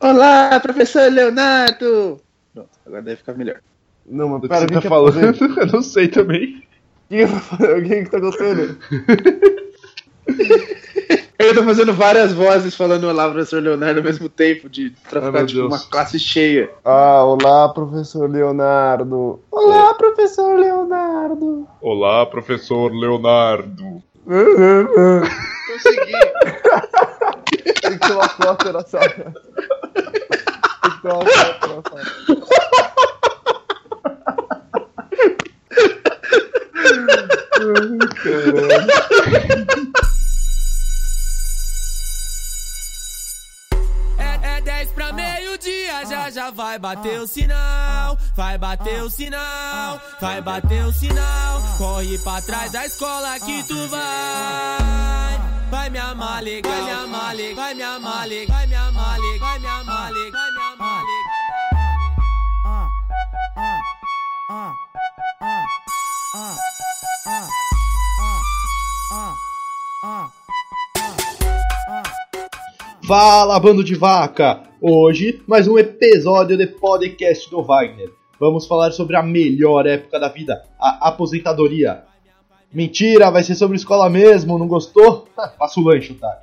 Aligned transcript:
Olá, 0.00 0.60
professor 0.60 1.10
Leonardo! 1.10 2.20
Pronto, 2.54 2.68
agora 2.86 3.02
deve 3.02 3.16
ficar 3.16 3.34
melhor. 3.34 3.60
Não, 4.06 4.28
mas 4.28 4.42
pera, 4.48 4.60
você 4.60 4.64
o 4.64 4.68
que 4.68 4.74
tá 4.74 4.80
que 4.80 4.86
é 4.86 4.90
falando? 4.90 5.58
Eu 5.60 5.66
não 5.66 5.82
sei 5.82 6.08
também. 6.08 6.62
O 7.10 7.82
que, 7.82 7.88
que 7.88 8.04
que 8.04 8.10
tá 8.10 8.18
acontecendo? 8.18 8.78
Eu 11.38 11.54
tô 11.54 11.62
fazendo 11.64 11.92
várias 11.94 12.32
vozes 12.32 12.74
falando 12.74 13.04
olá, 13.04 13.28
professor 13.30 13.62
Leonardo 13.62 14.00
ao 14.00 14.04
mesmo 14.04 14.28
tempo, 14.28 14.68
de 14.68 14.92
pra 15.08 15.22
ficar 15.22 15.46
tipo 15.46 15.60
Deus. 15.60 15.72
uma 15.72 15.78
classe 15.88 16.18
cheia. 16.18 16.68
Ah, 16.84 17.24
olá, 17.24 17.68
professor 17.72 18.28
Leonardo. 18.28 19.40
Olá, 19.50 19.94
professor 19.94 20.58
Leonardo. 20.58 21.66
Olá, 21.80 22.26
professor 22.26 22.92
Leonardo. 22.92 24.02
Consegui! 25.66 26.12
Tem 27.74 27.98
que 27.98 28.06
ter 28.06 28.12
uma 28.12 28.28
foto 28.28 28.72
na 28.72 28.82
sala. 28.82 29.08
Tem 29.08 29.24
que 30.90 31.02
ter 31.02 31.12
uma 31.12 31.26
foto 31.26 31.68
na 31.68 31.82
sala. 31.90 32.02
É, 44.18 44.56
é 44.56 44.60
10 44.60 44.92
pra 44.92 45.12
meio-dia, 45.12 46.06
já 46.06 46.30
já 46.30 46.50
vai 46.50 46.78
bater 46.78 47.20
o 47.20 47.26
sinal. 47.26 48.18
Vai 48.36 48.56
bater 48.56 49.02
o 49.02 49.10
sinal, 49.10 50.00
vai 50.20 50.40
bater 50.40 50.84
o 50.84 50.92
sinal. 50.92 51.60
Corre 51.76 52.18
pra 52.18 52.40
trás 52.42 52.70
da 52.72 52.86
escola 52.86 53.38
que 53.40 53.62
tu 53.64 53.88
vai. 53.88 55.07
Vai 55.70 55.90
me 55.90 55.98
amar 55.98 56.42
legal, 56.42 56.72
vai 56.72 56.82
me 56.82 56.90
amar 56.92 57.36
legal, 57.36 57.56
vai 57.56 57.74
me 57.74 57.82
amar 57.82 58.26
legal, 58.26 58.56
vai 58.56 58.66
me 58.66 58.74
amar 58.74 59.20
legal, 59.20 59.38
vai 59.38 59.60
me 59.60 59.66
amar 59.66 60.12
legal, 60.12 60.32
vai 60.32 60.52
me 60.52 60.60
amar 60.72 61.04
Fala, 73.06 73.60
bando 73.60 73.84
de 73.84 73.94
vaca! 73.94 74.62
Hoje, 74.80 75.42
mais 75.46 75.68
um 75.68 75.78
episódio 75.78 76.56
de 76.56 76.66
podcast 76.66 77.50
do 77.50 77.62
Wagner. 77.62 78.10
Vamos 78.40 78.66
falar 78.66 78.92
sobre 78.92 79.16
a 79.16 79.22
melhor 79.22 79.86
época 79.86 80.18
da 80.18 80.28
vida, 80.28 80.62
a 80.80 81.08
aposentadoria. 81.08 82.07
Mentira, 82.72 83.30
vai 83.30 83.42
ser 83.42 83.54
sobre 83.54 83.76
escola 83.76 84.10
mesmo, 84.10 84.58
não 84.58 84.68
gostou? 84.68 85.26
Passa 85.58 85.80
o 85.80 85.84
lanche, 85.84 86.14
tá? 86.14 86.42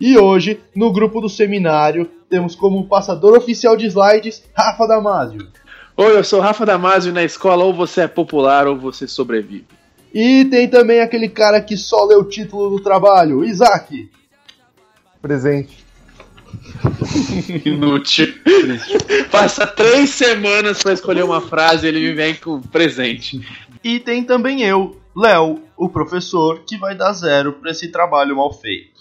E 0.00 0.16
hoje, 0.16 0.60
no 0.74 0.92
grupo 0.92 1.20
do 1.20 1.28
seminário, 1.28 2.08
temos 2.30 2.54
como 2.54 2.86
passador 2.86 3.36
oficial 3.36 3.76
de 3.76 3.86
slides, 3.86 4.44
Rafa 4.56 4.86
Damasio. 4.86 5.48
Oi, 5.96 6.16
eu 6.16 6.22
sou 6.22 6.38
o 6.38 6.42
Rafa 6.42 6.64
Damasio 6.64 7.10
e 7.10 7.12
na 7.12 7.24
escola 7.24 7.64
ou 7.64 7.74
você 7.74 8.02
é 8.02 8.06
popular 8.06 8.68
ou 8.68 8.78
você 8.78 9.08
sobrevive. 9.08 9.66
E 10.14 10.44
tem 10.44 10.68
também 10.68 11.00
aquele 11.00 11.28
cara 11.28 11.60
que 11.60 11.76
só 11.76 12.04
lê 12.04 12.14
o 12.14 12.24
título 12.24 12.70
do 12.70 12.80
trabalho, 12.80 13.44
Isaac. 13.44 14.08
Presente. 15.20 15.84
Inútil. 17.64 18.32
Passa 19.30 19.66
três 19.66 20.10
semanas 20.10 20.82
pra 20.82 20.92
escolher 20.92 21.24
uma 21.24 21.40
frase 21.40 21.86
e 21.86 21.88
ele 21.88 22.00
me 22.00 22.14
vem 22.14 22.34
com 22.36 22.60
presente. 22.60 23.40
E 23.82 23.98
tem 23.98 24.22
também 24.22 24.62
eu, 24.62 24.96
Léo, 25.20 25.64
o 25.76 25.88
professor, 25.88 26.60
que 26.60 26.78
vai 26.78 26.94
dar 26.94 27.12
zero 27.12 27.54
pra 27.54 27.72
esse 27.72 27.88
trabalho 27.88 28.36
mal 28.36 28.52
feito. 28.52 29.00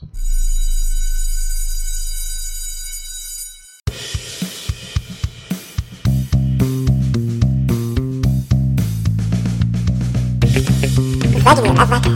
Wagner, 11.40 11.80
a 11.80 11.86
vaca. 11.86 12.10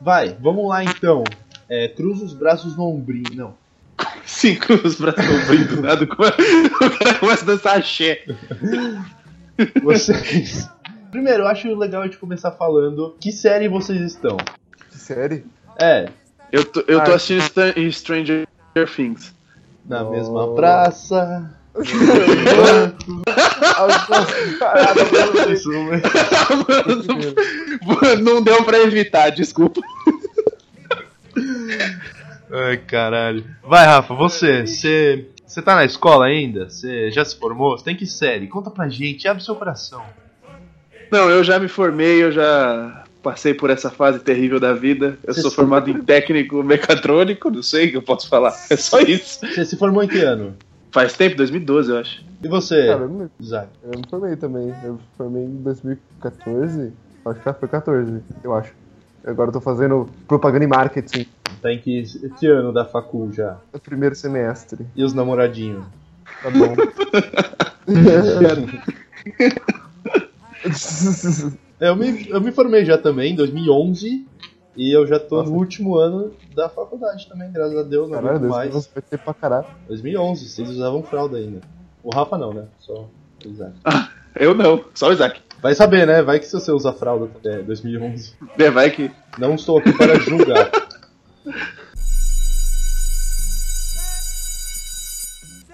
Vai, 0.00 0.34
vamos 0.40 0.66
lá 0.66 0.82
então. 0.82 1.24
É, 1.68 1.88
cruza 1.88 2.24
os 2.24 2.32
braços 2.32 2.74
no 2.74 2.84
ombrinho. 2.84 3.34
Não. 3.34 3.67
Cinco 4.38 4.72
os 4.86 4.94
braços 4.94 5.24
abrindo, 5.42 5.82
nada. 5.82 6.04
O 6.04 6.16
cara 6.16 6.36
começa 7.18 7.42
a 7.42 7.46
dançar 7.46 7.76
axé. 7.78 8.22
Vocês. 9.82 10.70
Primeiro, 11.10 11.42
eu 11.42 11.48
acho 11.48 11.74
legal 11.74 12.02
a 12.02 12.04
gente 12.04 12.18
começar 12.18 12.52
falando 12.52 13.16
que 13.20 13.32
série 13.32 13.66
vocês 13.66 14.00
estão. 14.00 14.36
Que 14.90 14.96
série? 14.98 15.44
É, 15.80 16.08
Eu 16.52 16.64
tô, 16.64 16.84
eu 16.86 17.02
tô 17.04 17.10
Ah. 17.10 17.14
assistindo 17.16 17.40
Stan- 17.42 17.90
Stranger 17.90 18.46
Things. 18.94 19.34
na 19.84 20.04
Oh. 20.04 20.12
mesma 20.12 20.54
praça. 20.54 21.50
Não 28.22 28.42
deu 28.42 28.64
pra 28.64 28.78
evitar, 28.78 29.30
desculpa. 29.30 29.80
Ai, 32.50 32.76
caralho. 32.78 33.44
Vai, 33.62 33.84
Rafa, 33.84 34.14
você. 34.14 34.66
Você 34.66 35.26
você 35.48 35.62
tá 35.62 35.74
na 35.74 35.84
escola 35.86 36.26
ainda? 36.26 36.68
Você 36.68 37.10
já 37.10 37.24
se 37.24 37.34
formou? 37.34 37.76
Você 37.76 37.82
tem 37.82 37.96
que 37.96 38.04
série? 38.06 38.46
Conta 38.46 38.70
pra 38.70 38.86
gente, 38.86 39.26
abre 39.26 39.42
seu 39.42 39.56
coração. 39.56 40.02
Não, 41.10 41.30
eu 41.30 41.42
já 41.42 41.58
me 41.58 41.68
formei, 41.68 42.22
eu 42.22 42.30
já 42.30 43.04
passei 43.22 43.54
por 43.54 43.70
essa 43.70 43.88
fase 43.88 44.18
terrível 44.18 44.60
da 44.60 44.74
vida. 44.74 45.18
Eu 45.24 45.32
Você 45.32 45.40
sou 45.40 45.50
formado 45.50 45.88
em 45.88 46.02
técnico 46.02 46.62
mecatrônico, 46.62 47.50
não 47.50 47.62
sei 47.62 47.86
o 47.86 47.90
que 47.92 47.96
eu 47.96 48.02
posso 48.02 48.28
falar. 48.28 48.54
É 48.68 48.76
só 48.76 49.00
isso. 49.00 49.40
Você 49.46 49.64
se 49.64 49.76
formou 49.78 50.02
em 50.02 50.08
que 50.08 50.20
ano? 50.20 50.54
Faz 50.92 51.14
tempo, 51.14 51.36
2012, 51.36 51.90
eu 51.90 51.98
acho. 51.98 52.24
E 52.42 52.46
você, 52.48 52.86
Cara, 52.86 53.00
eu 53.04 53.08
me, 53.08 53.28
Isaac? 53.40 53.68
eu 53.82 53.98
me 53.98 54.04
formei 54.08 54.36
também. 54.36 54.74
Eu 54.84 54.92
me 54.94 55.00
formei 55.16 55.44
em 55.44 55.62
2014. 55.62 56.92
Acho 57.24 57.40
que 57.40 57.52
foi 57.54 57.68
14, 57.68 58.22
eu 58.44 58.54
acho. 58.54 58.72
Agora 59.24 59.48
eu 59.48 59.52
tô 59.54 59.60
fazendo 59.62 60.08
propaganda 60.26 60.64
e 60.64 60.68
marketing 60.68 61.26
Tá 61.60 61.72
em 61.72 61.78
que, 61.78 62.04
que 62.38 62.46
ano 62.46 62.72
da 62.72 62.84
facul 62.84 63.32
já? 63.32 63.56
no 63.72 63.80
primeiro 63.80 64.14
semestre. 64.14 64.86
E 64.94 65.02
os 65.02 65.12
namoradinhos? 65.12 65.84
Tá 66.42 66.50
bom. 66.50 66.74
Eu 71.80 71.94
me, 71.94 72.28
eu 72.28 72.40
me 72.40 72.50
formei 72.50 72.84
já 72.84 72.98
também, 72.98 73.32
em 73.32 73.36
2011. 73.36 74.26
E 74.76 74.92
eu 74.92 75.06
já 75.06 75.18
tô 75.18 75.38
Nossa. 75.38 75.50
no 75.50 75.56
último 75.56 75.96
ano 75.96 76.32
da 76.54 76.68
faculdade 76.68 77.28
também, 77.28 77.50
graças 77.50 77.76
a 77.76 77.82
Deus, 77.82 78.08
não 78.08 78.20
Caralho, 78.20 78.48
mais. 78.48 78.72
vai 78.72 79.02
ter 79.02 79.18
pra 79.18 79.34
caralho. 79.34 79.66
2011, 79.88 80.48
vocês 80.48 80.70
usavam 80.70 81.02
fralda 81.02 81.36
ainda. 81.36 81.60
O 82.02 82.14
Rafa 82.14 82.38
não, 82.38 82.52
né? 82.52 82.64
Só 82.78 83.08
o 83.44 83.48
Isaac. 83.48 83.72
Eu 84.36 84.54
não, 84.54 84.84
só 84.94 85.08
o 85.08 85.12
Isaac. 85.12 85.40
Vai 85.60 85.74
saber, 85.74 86.06
né? 86.06 86.22
Vai 86.22 86.38
que 86.38 86.46
se 86.46 86.52
você 86.52 86.70
usa 86.70 86.92
fralda 86.92 87.24
até 87.26 87.60
2011. 87.62 88.34
É, 88.56 88.70
vai 88.70 88.90
que. 88.90 89.10
Não 89.36 89.56
estou 89.56 89.78
aqui 89.78 89.92
para 89.92 90.14
julgar. 90.20 90.70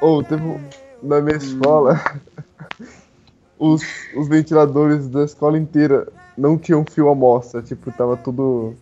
Ou 0.01 0.23
teve 0.23 0.43
um- 0.43 0.61
na 1.03 1.21
minha 1.21 1.37
escola 1.37 2.01
os, 3.59 3.83
os 4.17 4.29
ventiladores 4.29 5.09
da 5.09 5.25
escola 5.25 5.59
inteira 5.59 6.07
não 6.37 6.59
tinham 6.59 6.85
fio 6.85 7.09
à 7.09 7.15
mostra, 7.15 7.63
tipo, 7.63 7.93
tava 7.93 8.17
tudo. 8.17 8.75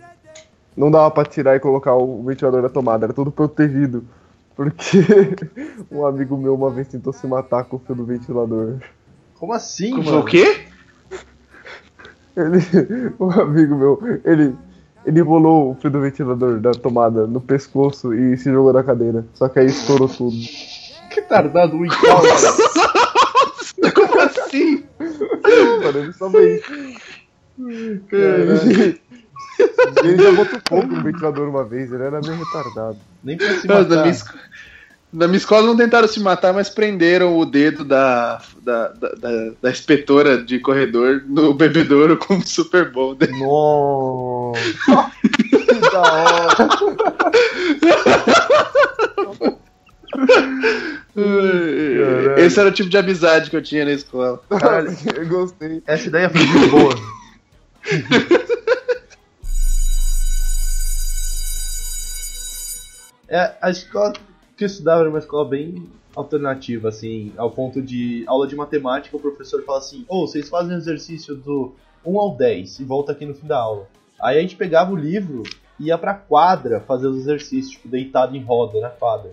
Não 0.77 0.91
dava 0.91 1.11
pra 1.11 1.25
tirar 1.25 1.55
e 1.55 1.61
colocar 1.61 1.95
o 1.95 2.23
ventilador 2.25 2.63
na 2.63 2.69
tomada, 2.69 3.05
era 3.07 3.13
tudo 3.13 3.31
protegido. 3.31 4.05
Porque 4.57 4.99
um 5.93 6.07
amigo 6.07 6.37
meu 6.37 6.55
uma 6.55 6.71
vez 6.71 6.89
tentou 6.89 7.13
se 7.13 7.27
matar 7.27 7.65
com 7.65 7.77
o 7.77 7.81
fio 7.81 7.95
do 7.95 8.05
ventilador. 8.07 8.79
Como 9.35 9.53
assim, 9.53 9.91
Como 9.91 10.05
mano? 10.07 10.21
o 10.21 10.25
quê? 10.25 10.67
Ele. 12.37 12.59
Um 13.21 13.31
amigo 13.31 13.75
meu, 13.77 14.01
ele. 14.25 14.57
Ele 15.05 15.21
enrolou 15.21 15.73
o 15.73 15.75
fio 15.75 15.91
do 15.91 16.01
ventilador 16.01 16.61
da 16.61 16.71
tomada 16.73 17.27
no 17.27 17.41
pescoço 17.41 18.15
e 18.15 18.37
se 18.37 18.51
jogou 18.51 18.73
na 18.73 18.83
cadeira. 18.85 19.25
Só 19.35 19.49
que 19.49 19.59
aí 19.59 19.67
estourou 19.67 20.09
tudo. 20.09 20.37
Que 21.11 21.21
tardado 21.23 21.77
um 21.77 21.85
igual. 21.85 22.23
Como 23.95 24.21
assim? 24.21 24.85
Mano, 25.83 25.99
ele 25.99 26.13
só 26.13 26.29
veio. 26.29 26.63
Ele 30.03 30.23
já 30.23 30.33
botou 30.33 30.61
fogo 30.69 30.87
no 30.95 31.03
ventilador 31.03 31.49
uma 31.49 31.65
vez, 31.65 31.93
ele 31.93 32.03
era 32.05 32.21
meio 32.21 32.37
retardado. 32.37 32.97
Nem 33.23 33.37
pra 33.37 33.55
se 33.61 33.67
matar. 33.67 34.07
esco- 34.09 34.37
na 35.13 35.27
minha 35.27 35.37
escola 35.37 35.67
não 35.67 35.77
tentaram 35.77 36.09
se 36.09 36.19
matar, 36.19 36.55
mas 36.55 36.71
prenderam 36.71 37.39
o 37.39 37.45
dedo 37.45 37.85
da, 37.85 38.41
da, 38.63 38.89
da, 38.89 39.09
da, 39.11 39.53
da 39.61 39.71
inspetora 39.71 40.43
de 40.43 40.59
corredor 40.59 41.23
no 41.27 41.53
bebedouro 41.55 42.17
com 42.17 42.37
um 42.37 42.41
Super 42.41 42.91
Bowl. 42.91 43.15
Nossa! 43.39 45.13
que 45.21 45.81
da 45.91 46.01
hora! 46.01 46.57
Esse 52.39 52.59
era 52.59 52.71
o 52.71 52.73
tipo 52.73 52.89
de 52.89 52.97
amizade 52.97 53.51
que 53.51 53.57
eu 53.57 53.63
tinha 53.63 53.85
na 53.85 53.93
escola. 53.93 54.41
Caralho, 54.49 54.97
eu 55.15 55.29
gostei. 55.29 55.83
Essa 55.87 56.09
ideia 56.09 56.31
foi 56.31 56.43
muito 56.43 56.71
boa. 56.71 56.95
é, 63.29 63.53
a 63.61 63.71
escola 63.71 64.15
que 64.63 64.67
eu 64.67 64.71
estudava 64.71 65.01
era 65.01 65.09
uma 65.11 65.19
escola 65.19 65.49
bem 65.49 65.89
alternativa, 66.15 66.89
assim, 66.89 67.33
ao 67.37 67.51
ponto 67.51 67.83
de 67.83 68.23
aula 68.29 68.47
de 68.47 68.55
matemática, 68.55 69.17
o 69.17 69.21
professor 69.21 69.65
fala 69.65 69.79
assim, 69.79 70.05
ô, 70.09 70.27
vocês 70.27 70.49
fazem 70.49 70.77
exercício 70.77 71.35
do 71.35 71.75
1 72.05 72.17
ao 72.19 72.37
10 72.37 72.79
e 72.81 72.85
volta 72.85 73.11
aqui 73.13 73.27
no 73.27 73.35
fim 73.35 73.47
da 73.47 73.59
aula. 73.59 73.89
Aí 74.21 74.39
a 74.39 74.41
gente 74.41 74.55
pegava 74.55 74.93
o 74.93 74.97
livro 74.97 75.43
e 75.81 75.87
ia 75.87 75.99
pra 75.99 76.15
quadra 76.15 76.81
fazer 76.81 77.09
os 77.09 77.17
exercícios, 77.19 77.71
tipo, 77.73 77.89
deitado 77.89 78.37
em 78.37 78.43
roda 78.43 78.81
na 78.81 78.89
quadra. 78.91 79.33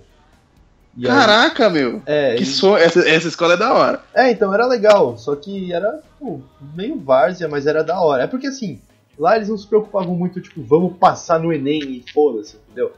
E 0.97 1.05
aí- 1.05 1.13
Caraca, 1.13 1.69
meu. 1.69 2.01
é, 2.07 2.35
Que 2.35 2.43
e- 2.43 2.45
so... 2.47 2.75
essa, 2.75 3.07
essa 3.07 3.27
escola 3.27 3.53
é 3.53 3.57
da 3.57 3.71
hora. 3.73 4.01
é, 4.15 4.31
então 4.31 4.51
era 4.53 4.65
legal, 4.65 5.15
só 5.17 5.35
que 5.35 5.71
era 5.71 6.01
pô, 6.17 6.39
meio 6.75 6.97
várzea, 6.99 7.47
mas 7.47 7.67
era 7.67 7.83
da 7.83 8.01
hora. 8.01 8.23
É 8.23 8.27
porque 8.27 8.47
assim, 8.47 8.81
lá 9.17 9.35
eles 9.35 9.49
não 9.49 9.57
se 9.57 9.67
preocupavam 9.67 10.15
muito, 10.15 10.41
tipo, 10.41 10.63
vamos 10.63 10.97
passar 10.97 11.39
no 11.39 11.53
Enem 11.53 11.81
e 12.07 12.11
foda-se, 12.11 12.55
entendeu? 12.65 12.93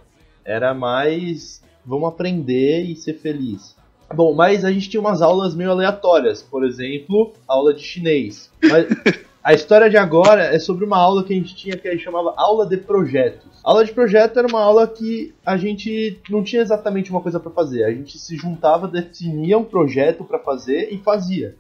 Era 0.46 0.74
mais, 0.74 1.62
vamos 1.86 2.10
aprender 2.10 2.84
e 2.84 2.96
ser 2.96 3.14
feliz. 3.14 3.76
Bom, 4.14 4.34
mas 4.34 4.66
a 4.66 4.72
gente 4.72 4.90
tinha 4.90 5.00
umas 5.00 5.22
aulas 5.22 5.56
meio 5.56 5.72
aleatórias, 5.72 6.42
por 6.42 6.66
exemplo, 6.66 7.34
aula 7.48 7.74
de 7.74 7.82
chinês. 7.82 8.52
Mas 8.62 8.88
a 9.44 9.54
história 9.54 9.90
de 9.90 9.98
agora 9.98 10.44
é 10.44 10.60
sobre 10.60 10.84
uma 10.84 10.98
aula 10.98 11.24
que 11.24 11.34
a 11.34 11.36
gente 11.36 11.56
tinha 11.56 11.78
que 11.78 11.88
a 11.88 11.92
gente 11.92 12.04
chamava 12.04 12.34
aula 12.36 12.66
de 12.66 12.78
projetos. 12.78 13.50
A 13.64 13.70
aula 13.70 13.86
de 13.86 13.92
projeto 13.94 14.38
era 14.38 14.48
uma 14.48 14.62
aula 14.62 14.88
que 14.88 15.34
a 15.46 15.56
gente 15.56 16.20
não 16.30 16.44
tinha 16.44 16.62
exatamente 16.62 17.10
uma 17.10 17.22
coisa 17.22 17.40
pra 17.40 17.52
fazer. 17.52 17.84
A 17.86 17.92
gente 17.92 18.18
se 18.20 18.36
juntava, 18.36 18.88
definia 18.88 19.58
um 19.58 19.64
projeto 19.64 20.24
pra 20.24 20.40
fazer 20.40 20.90
e 20.92 20.98
fazia. 20.98 21.56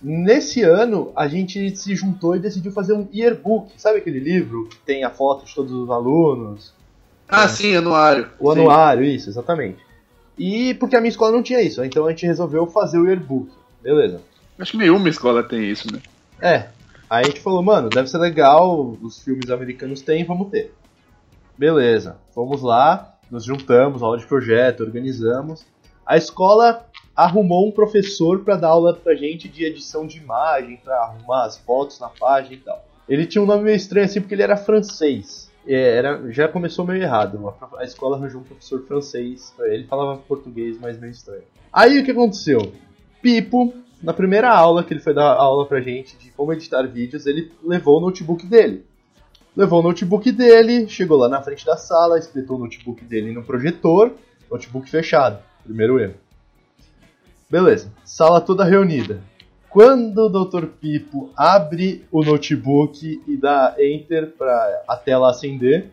Nesse 0.00 0.62
ano, 0.62 1.12
a 1.14 1.28
gente 1.28 1.76
se 1.76 1.94
juntou 1.94 2.34
e 2.34 2.40
decidiu 2.40 2.72
fazer 2.72 2.92
um 2.92 3.08
yearbook. 3.12 3.72
Sabe 3.80 3.98
aquele 3.98 4.18
livro 4.18 4.68
que 4.68 4.76
tem 4.78 5.04
a 5.04 5.10
foto 5.10 5.44
de 5.44 5.54
todos 5.54 5.72
os 5.72 5.90
alunos? 5.90 6.74
Ah, 7.34 7.48
sim, 7.48 7.74
anuário. 7.74 8.28
O 8.38 8.52
Sim. 8.52 8.60
anuário, 8.60 9.02
isso, 9.02 9.30
exatamente. 9.30 9.78
E 10.38 10.74
porque 10.74 10.94
a 10.94 11.00
minha 11.00 11.08
escola 11.08 11.32
não 11.32 11.42
tinha 11.42 11.62
isso, 11.62 11.82
então 11.82 12.06
a 12.06 12.10
gente 12.10 12.26
resolveu 12.26 12.66
fazer 12.66 12.98
o 12.98 13.06
yearbook. 13.06 13.50
Beleza. 13.82 14.20
Acho 14.58 14.72
que 14.72 14.76
nenhuma 14.76 15.08
escola 15.08 15.42
tem 15.42 15.64
isso, 15.70 15.90
né? 15.90 16.00
É. 16.40 16.68
Aí 17.08 17.24
a 17.24 17.28
gente 17.28 17.40
falou, 17.40 17.62
mano, 17.62 17.88
deve 17.88 18.08
ser 18.08 18.18
legal, 18.18 18.96
os 19.00 19.22
filmes 19.22 19.50
americanos 19.50 20.02
têm, 20.02 20.24
vamos 20.24 20.50
ter. 20.50 20.74
Beleza, 21.56 22.16
fomos 22.34 22.60
lá, 22.60 23.14
nos 23.30 23.44
juntamos, 23.44 24.02
aula 24.02 24.18
de 24.18 24.26
projeto, 24.26 24.82
organizamos. 24.82 25.64
A 26.04 26.18
escola 26.18 26.86
arrumou 27.16 27.66
um 27.66 27.70
professor 27.70 28.40
pra 28.40 28.56
dar 28.56 28.68
aula 28.68 28.94
pra 28.94 29.14
gente 29.14 29.48
de 29.48 29.64
edição 29.64 30.06
de 30.06 30.18
imagem, 30.18 30.78
pra 30.82 30.96
arrumar 30.96 31.44
as 31.44 31.56
fotos 31.56 31.98
na 31.98 32.08
página 32.08 32.54
e 32.54 32.58
tal. 32.58 32.84
Ele 33.08 33.26
tinha 33.26 33.42
um 33.42 33.46
nome 33.46 33.64
meio 33.64 33.76
estranho 33.76 34.06
assim 34.06 34.20
porque 34.20 34.34
ele 34.34 34.42
era 34.42 34.56
francês. 34.56 35.50
É, 35.66 35.96
era, 35.96 36.30
já 36.30 36.48
começou 36.48 36.84
meio 36.84 37.02
errado. 37.02 37.54
A, 37.78 37.84
escola 37.84 38.16
arranjou 38.16 38.40
um 38.40 38.44
professor 38.44 38.82
francês. 38.86 39.54
Ele 39.60 39.84
falava 39.84 40.18
português, 40.18 40.78
mas 40.80 40.98
meio 40.98 41.10
estranho. 41.10 41.44
Aí 41.72 42.00
o 42.00 42.04
que 42.04 42.10
aconteceu? 42.10 42.72
Pipo, 43.20 43.72
na 44.02 44.12
primeira 44.12 44.50
aula 44.50 44.82
que 44.82 44.92
ele 44.92 45.00
foi 45.00 45.14
dar 45.14 45.34
aula 45.34 45.66
pra 45.66 45.80
gente 45.80 46.16
de 46.16 46.30
como 46.30 46.52
editar 46.52 46.82
vídeos, 46.82 47.26
ele 47.26 47.52
levou 47.62 47.98
o 47.98 48.00
notebook 48.00 48.46
dele. 48.46 48.84
Levou 49.56 49.80
o 49.80 49.82
notebook 49.82 50.32
dele, 50.32 50.88
chegou 50.88 51.18
lá 51.18 51.28
na 51.28 51.42
frente 51.42 51.64
da 51.64 51.76
sala, 51.76 52.18
espetou 52.18 52.56
o 52.56 52.60
notebook 52.60 53.04
dele 53.04 53.32
no 53.32 53.44
projetor, 53.44 54.12
notebook 54.50 54.90
fechado. 54.90 55.38
Primeiro 55.62 56.00
erro. 56.00 56.14
Beleza, 57.48 57.92
sala 58.04 58.40
toda 58.40 58.64
reunida. 58.64 59.20
Quando 59.72 60.26
o 60.26 60.28
Dr. 60.28 60.66
Pipo 60.66 61.30
abre 61.34 62.04
o 62.12 62.22
notebook 62.22 63.22
e 63.26 63.36
dá 63.38 63.74
enter 63.78 64.34
pra 64.36 64.82
a 64.86 64.96
tela 64.96 65.30
acender, 65.30 65.86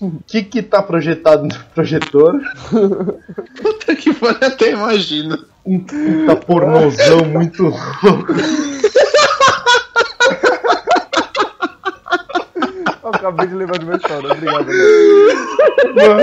o 0.00 0.20
que 0.26 0.42
que 0.42 0.62
tá 0.62 0.82
projetado 0.82 1.42
no 1.42 1.54
projetor? 1.74 2.40
Puta 3.60 3.94
que 3.94 4.14
pariu, 4.14 4.38
até 4.40 4.70
imagino. 4.70 5.38
Um 5.66 5.78
puta 5.80 6.34
pornozão 6.36 7.26
muito 7.26 7.64
louco. 7.64 8.32
Eu 13.02 13.10
acabei 13.10 13.46
de 13.48 13.54
lembrar 13.54 13.78
de 13.78 13.84
uma 13.84 13.96
história, 13.96 14.32
obrigado. 14.32 14.66
Mano, 15.94 16.22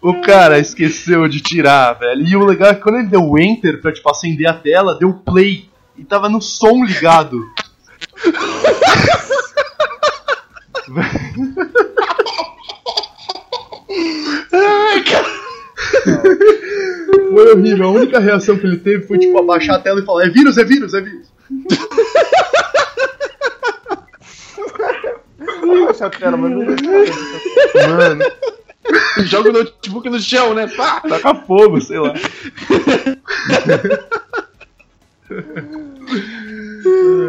o 0.00 0.20
cara 0.20 0.58
esqueceu 0.58 1.26
de 1.26 1.40
tirar, 1.40 1.94
velho. 1.94 2.24
E 2.24 2.36
o 2.36 2.44
legal 2.44 2.70
é 2.70 2.74
que 2.74 2.82
quando 2.82 2.98
ele 2.98 3.08
deu 3.08 3.36
enter 3.38 3.80
pra, 3.80 3.92
tipo, 3.92 4.08
acender 4.10 4.46
a 4.48 4.54
tela, 4.54 4.96
deu 4.98 5.12
play. 5.12 5.71
E 6.02 6.04
tava 6.04 6.28
no 6.28 6.42
som 6.42 6.84
ligado. 6.84 7.48
Ai, 14.52 15.04
cara. 15.04 15.24
Foi 17.30 17.52
horrível. 17.52 17.86
A 17.86 17.92
única 17.92 18.18
reação 18.18 18.58
que 18.58 18.66
ele 18.66 18.78
teve 18.78 19.06
foi, 19.06 19.16
tipo, 19.16 19.38
abaixar 19.38 19.76
a 19.76 19.78
tela 19.78 20.00
e 20.00 20.04
falar: 20.04 20.26
é 20.26 20.28
vírus, 20.28 20.58
é 20.58 20.64
vírus, 20.64 20.92
é 20.92 21.00
vírus. 21.00 21.30
Tela, 26.18 26.36
mas 26.36 26.50
não 26.50 26.66
Mano, 27.96 28.24
Joga 29.18 29.50
o 29.50 29.52
notebook 29.52 30.10
no 30.10 30.18
chão, 30.18 30.52
né? 30.52 30.66
Pá! 30.66 31.00
taca 31.00 31.32
fogo, 31.32 31.80
sei 31.80 32.00
lá. 32.00 32.12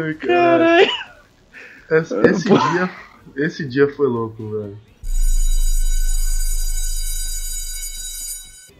Ai, 0.04 0.14
cara. 0.14 0.58
Caralho. 0.58 0.90
Esse, 1.90 2.14
esse 2.28 2.44
dia, 2.44 2.90
esse 3.36 3.68
dia 3.68 3.88
foi 3.94 4.06
louco, 4.06 4.50
velho. 4.50 4.76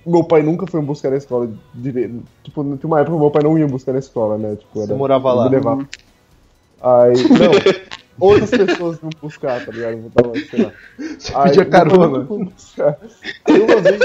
Meu 0.07 0.23
pai 0.25 0.43
nunca 0.43 0.67
foi 0.67 0.83
buscar 0.83 1.11
na 1.11 1.17
escola 1.17 1.51
direito. 1.75 2.23
Tipo, 2.43 2.63
tinha 2.63 2.87
uma 2.87 3.01
época 3.01 3.17
que 3.17 3.21
meu 3.21 3.31
pai 3.31 3.43
não 3.43 3.59
ia 3.59 3.67
buscar 3.67 3.93
na 3.93 3.99
escola, 3.99 4.37
né? 4.37 4.57
Tipo, 4.57 4.81
Você 4.81 4.93
morava 4.93 5.33
lá. 5.33 5.45
Me 5.45 5.51
levava. 5.51 5.89
Aí, 6.83 7.15
não. 7.15 7.85
Outras 8.21 8.51
pessoas 8.51 9.03
iam 9.03 9.11
buscar, 9.21 9.65
tá 9.65 9.73
ligado? 9.73 9.95
Eu 9.95 10.11
tava, 10.11 10.35
sei 10.39 10.63
lá. 10.63 10.73
Você 11.19 11.35
Aí, 11.35 11.45
pedia 11.45 11.65
carona. 11.65 12.29
Aí 13.47 13.61
uma 13.61 13.81
vez. 13.81 14.01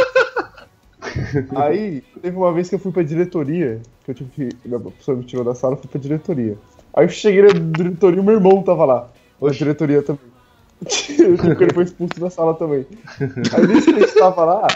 Aí, 1.56 2.04
teve 2.22 2.38
uma 2.38 2.54
vez 2.54 2.70
que 2.70 2.76
eu 2.76 2.80
fui 2.80 2.92
pra 2.92 3.04
diretoria, 3.04 3.82
que 4.04 4.12
eu 4.12 4.16
tive 4.16 4.30
que. 4.32 4.50
Minha 4.68 4.80
professora 4.80 5.18
me 5.18 5.26
tirou 5.26 5.44
da 5.44 5.54
sala, 5.54 5.74
eu 5.74 5.78
fui 5.78 5.90
pra 5.90 6.00
diretoria. 6.00 6.58
Aí 6.94 7.06
eu 7.06 7.10
cheguei 7.10 7.44
na 7.44 7.50
diretoria 7.50 8.20
e 8.20 8.24
meu 8.24 8.36
irmão 8.36 8.64
tava 8.64 8.86
lá. 8.86 9.08
Na 9.42 9.52
diretoria 9.52 10.02
também. 10.02 10.30
Porque 11.38 11.64
ele 11.64 11.74
foi 11.74 11.84
expulso 11.84 12.20
da 12.20 12.30
sala 12.30 12.54
também. 12.56 12.86
Aí 13.54 13.68
nesse 13.68 13.92
que 13.92 14.00
a 14.00 14.06
gente 14.06 14.16
tava 14.16 14.46
lá, 14.46 14.68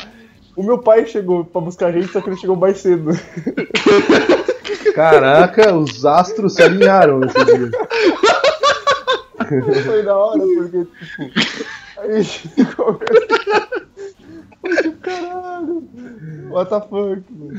o 0.56 0.64
meu 0.64 0.78
pai 0.78 1.06
chegou 1.06 1.46
pra 1.46 1.62
buscar 1.62 1.88
a 1.88 1.92
gente, 1.92 2.08
só 2.12 2.22
que 2.22 2.30
ele 2.30 2.38
chegou 2.38 2.56
mais 2.56 2.80
cedo. 2.80 3.12
Caraca, 4.94 5.74
os 5.76 6.06
astros 6.06 6.56
se 6.56 6.64
alinharam 6.64 7.20
nesse 7.20 7.46
dia. 7.46 7.72
Foi 9.86 10.04
da 10.04 10.16
hora, 10.16 10.40
porque, 10.40 10.86
tipo, 10.86 11.24
aí 11.98 12.12
a 12.12 12.22
gente 12.22 12.66
começa. 12.76 13.84
Caralho. 15.02 15.84
What 16.54 16.70
the 16.70 16.80
fuck, 16.82 17.24
mano. 17.32 17.54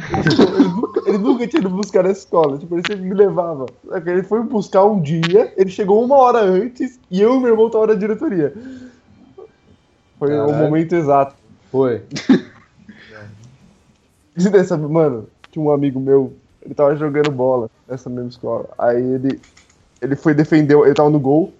Ele 0.56 0.68
nunca, 0.68 1.08
ele 1.08 1.18
nunca 1.18 1.46
tinha 1.46 1.60
ido 1.60 1.70
buscar 1.70 2.04
na 2.04 2.10
escola, 2.10 2.58
tipo, 2.58 2.74
ele 2.74 2.82
sempre 2.86 3.04
me 3.04 3.14
levava. 3.14 3.66
Ele 4.06 4.22
foi 4.22 4.42
buscar 4.42 4.84
um 4.84 5.00
dia, 5.00 5.52
ele 5.56 5.70
chegou 5.70 6.04
uma 6.04 6.16
hora 6.16 6.40
antes 6.40 6.98
e 7.10 7.20
eu 7.20 7.36
e 7.36 7.40
meu 7.40 7.50
irmão 7.50 7.70
tava 7.70 7.88
na 7.88 7.94
diretoria. 7.94 8.54
Foi 10.18 10.28
o 10.28 10.46
Caralho. 10.46 10.64
momento 10.64 10.94
exato. 10.94 11.34
Foi. 11.70 12.02
E 14.36 14.50
dessa, 14.50 14.76
mano, 14.76 15.28
tinha 15.50 15.64
um 15.64 15.70
amigo 15.70 16.00
meu, 16.00 16.32
ele 16.60 16.74
tava 16.74 16.96
jogando 16.96 17.30
bola 17.30 17.70
nessa 17.88 18.10
mesma 18.10 18.30
escola. 18.30 18.68
Aí 18.76 19.00
ele, 19.00 19.40
ele 20.02 20.16
foi 20.16 20.34
defender, 20.34 20.76
ele 20.76 20.94
tava 20.94 21.08
no 21.08 21.20
gol. 21.20 21.52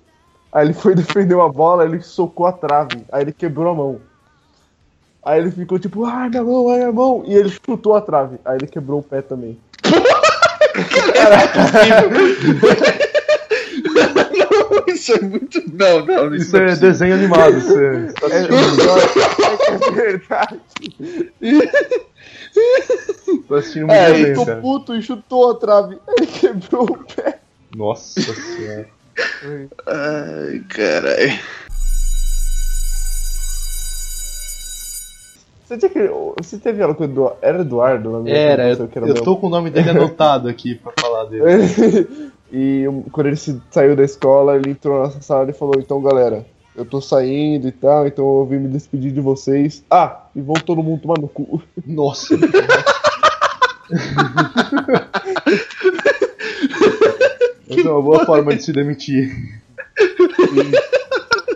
Aí 0.53 0.67
ele 0.67 0.75
foi 0.75 0.95
defender 0.97 1.39
a 1.39 1.49
bola, 1.49 1.85
ele 1.85 2.01
socou 2.01 2.47
a 2.47 2.53
trave. 2.53 3.05
Aí 3.13 3.23
ele 3.23 3.33
quebrou 3.33 3.71
a 3.71 3.75
mão. 3.75 4.01
Aí 5.25 5.41
ele 5.41 5.51
ficou 5.51 5.79
tipo, 5.79 6.05
ai 6.05 6.29
minha 6.29 6.43
mão, 6.43 6.69
ai 6.69 6.79
minha 6.79 6.93
mão. 6.93 7.23
E 7.27 7.35
ele 7.35 7.49
chutou 7.49 7.95
a 7.95 8.01
trave. 8.01 8.37
Aí 8.45 8.57
ele 8.57 8.67
quebrou 8.67 9.01
o 9.01 9.03
pé 9.03 9.23
também. 9.23 9.59
Não, 13.95 14.85
isso 14.95 15.13
é 15.13 15.21
muito. 15.21 15.63
Não, 15.73 16.05
não, 16.05 16.35
isso, 16.35 16.47
Isso 16.47 16.57
é 16.57 16.67
possível. 16.67 16.89
desenho 16.91 17.15
animado. 17.15 17.59
Isso 17.59 17.79
é... 17.79 18.13
tá 18.21 18.27
É, 18.31 18.43
é 19.75 19.93
verdade. 19.93 20.61
tá 23.49 23.57
assistindo 23.57 23.87
muito 23.87 23.93
Aí 23.99 24.05
ele 24.07 24.19
desenho, 24.19 24.29
ficou 24.31 24.47
cara. 24.47 24.61
puto 24.61 24.95
e 24.95 25.03
chutou 25.03 25.51
a 25.51 25.55
trave. 25.57 25.99
Aí 26.07 26.15
ele 26.19 26.27
quebrou 26.27 26.85
o 26.85 26.99
pé. 27.15 27.39
Nossa 27.77 28.21
senhora. 28.21 28.89
Ai, 29.87 30.61
caralho. 30.69 31.39
Você, 35.75 35.79
tinha 35.79 35.91
que, 35.91 36.09
você 36.41 36.57
teve 36.59 36.83
aula 36.83 36.95
com 36.95 37.03
o 37.03 37.07
Eduardo? 37.07 37.39
Era 37.43 37.61
Eduardo? 37.61 38.29
Era, 38.29 38.71
eu, 38.71 38.87
que 38.87 38.97
era 38.97 39.09
eu 39.09 39.15
tô 39.15 39.37
com 39.37 39.49
o 39.49 39.51
nome 39.51 39.71
dele 39.71 39.91
anotado 39.91 40.49
aqui 40.49 40.77
pra 40.77 40.93
falar 41.01 41.25
dele. 41.25 42.09
e 42.53 42.85
quando 43.11 43.27
ele 43.27 43.37
saiu 43.71 43.97
da 43.97 44.05
escola, 44.05 44.55
ele 44.57 44.71
entrou 44.71 44.99
na 44.99 45.05
nossa 45.07 45.21
sala 45.21 45.51
e 45.51 45.53
falou: 45.53 45.75
Então, 45.79 46.01
galera, 46.01 46.47
eu 46.77 46.85
tô 46.85 47.01
saindo 47.01 47.67
e 47.67 47.73
tal, 47.73 48.07
então 48.07 48.25
eu 48.25 48.47
vim 48.47 48.59
me 48.59 48.69
despedir 48.69 49.11
de 49.11 49.21
vocês. 49.21 49.85
Ah, 49.91 50.27
e 50.35 50.41
vão 50.41 50.55
todo 50.55 50.83
mundo 50.83 51.03
tomar 51.03 51.19
no 51.19 51.27
cu. 51.29 51.61
Nossa. 51.85 52.37
Essa 57.69 57.89
é 57.89 57.91
uma 57.91 58.03
boa 58.03 58.25
forma 58.25 58.55
de 58.55 58.63
se 58.63 58.73
demitir. 58.73 59.29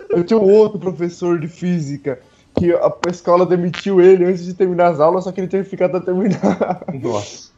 Eu 0.09 0.23
tinha 0.25 0.37
um 0.39 0.51
outro 0.51 0.77
professor 0.77 1.39
de 1.39 1.47
física 1.47 2.19
que 2.59 2.73
a 2.73 3.09
escola 3.09 3.45
demitiu 3.45 4.01
ele 4.01 4.25
antes 4.25 4.45
de 4.45 4.53
terminar 4.53 4.89
as 4.89 4.99
aulas, 4.99 5.23
só 5.23 5.31
que 5.31 5.39
ele 5.39 5.47
tinha 5.47 5.63
que 5.63 5.69
ficar 5.69 5.85
até 5.85 5.99
terminar. 5.99 6.83
Nossa. 7.01 7.49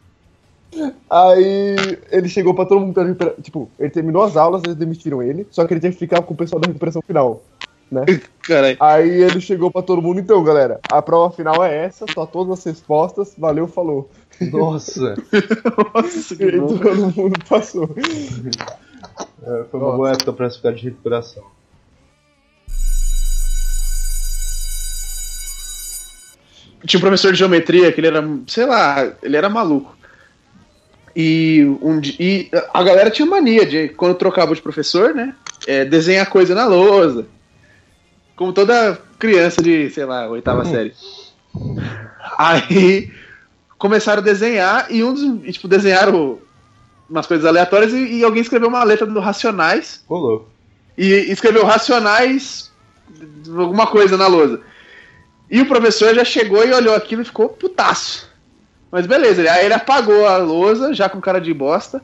Aí 1.10 1.76
ele 2.12 2.30
chegou 2.30 2.54
pra 2.54 2.66
todo 2.66 2.80
mundo 2.80 2.94
da. 2.94 3.32
Tipo, 3.42 3.70
ele 3.78 3.90
terminou 3.90 4.24
as 4.24 4.38
aulas, 4.38 4.62
eles 4.64 4.78
demitiram 4.78 5.22
ele, 5.22 5.46
só 5.52 5.66
que 5.66 5.74
ele 5.74 5.82
tinha 5.82 5.92
que 5.92 6.00
ficar 6.00 6.22
com 6.22 6.34
o 6.34 6.38
pessoal 6.38 6.62
da 6.62 6.68
recuperação 6.68 7.02
final. 7.02 7.44
Né? 7.92 8.06
Caralho. 8.44 8.78
Aí 8.80 9.10
ele 9.10 9.42
chegou 9.42 9.70
pra 9.70 9.82
todo 9.82 10.02
mundo, 10.02 10.20
então, 10.20 10.42
galera, 10.44 10.80
a 10.90 11.02
prova 11.02 11.36
final 11.36 11.62
é 11.64 11.86
essa, 11.86 12.06
só 12.14 12.26
todas 12.26 12.60
as 12.60 12.66
respostas, 12.66 13.36
valeu, 13.38 13.68
falou. 13.68 14.10
Nossa. 14.40 15.16
Nossa, 15.94 16.36
que 16.36 16.46
E 16.46 16.58
todo 16.58 17.16
mundo 17.16 17.38
passou. 17.48 17.90
É, 19.44 19.64
foi 19.72 19.80
uma 19.80 19.94
boa 19.94 20.12
época 20.12 20.32
pra 20.32 20.50
ficar 20.52 20.72
de 20.72 20.84
recuperação. 20.84 21.44
Tinha 26.86 26.98
um 26.98 27.02
professor 27.02 27.32
de 27.32 27.40
geometria 27.40 27.92
que 27.92 28.00
ele 28.00 28.08
era, 28.08 28.24
sei 28.48 28.66
lá, 28.66 29.14
ele 29.22 29.38
era 29.38 29.50
maluco. 29.50 29.96
E, 31.16 31.66
um, 31.82 32.00
e 32.20 32.50
a 32.74 32.82
galera 32.84 33.10
tinha 33.10 33.26
mania 33.26 33.66
de, 33.66 33.90
quando 33.90 34.16
trocava 34.16 34.56
de 34.56 34.62
professor, 34.62 35.14
né? 35.14 35.36
é, 35.68 35.86
desenhar 35.86 36.30
coisa 36.30 36.56
na 36.56 36.66
lousa. 36.66 37.28
Como 38.36 38.54
toda 38.54 39.00
criança 39.20 39.62
de, 39.62 39.90
sei 39.90 40.06
lá, 40.06 40.28
oitava 40.28 40.66
série. 40.66 40.94
Aí 42.38 43.12
começaram 43.78 44.22
a 44.22 44.26
desenhar 44.26 44.88
e 44.90 45.04
um 45.04 45.14
dos. 45.14 45.46
e, 45.46 45.52
tipo, 45.52 45.68
desenharam 45.68 46.40
umas 47.10 47.28
coisas 47.28 47.46
aleatórias 47.46 47.94
e, 47.94 48.20
e 48.20 48.24
alguém 48.24 48.42
escreveu 48.42 48.70
uma 48.70 48.84
letra 48.84 49.06
do 49.06 49.20
Racionais 49.20 50.04
Ô, 50.08 50.16
louco. 50.16 50.50
e 50.98 51.06
escreveu 51.30 51.66
Racionais 51.66 52.72
alguma 53.56 53.86
coisa 53.86 54.18
na 54.18 54.28
lousa. 54.28 54.62
E 55.52 55.60
o 55.60 55.66
professor 55.66 56.16
já 56.16 56.24
chegou 56.24 56.66
e 56.66 56.72
olhou 56.72 56.96
aquilo 56.96 57.24
e 57.24 57.26
ficou 57.26 57.50
putaço. 57.50 58.32
Mas 58.90 59.06
beleza, 59.06 59.42
aí 59.52 59.66
ele 59.66 59.74
apagou 59.74 60.26
a 60.26 60.38
lousa, 60.38 60.94
já 60.94 61.10
com 61.10 61.20
cara 61.20 61.42
de 61.42 61.54
bosta. 61.54 62.02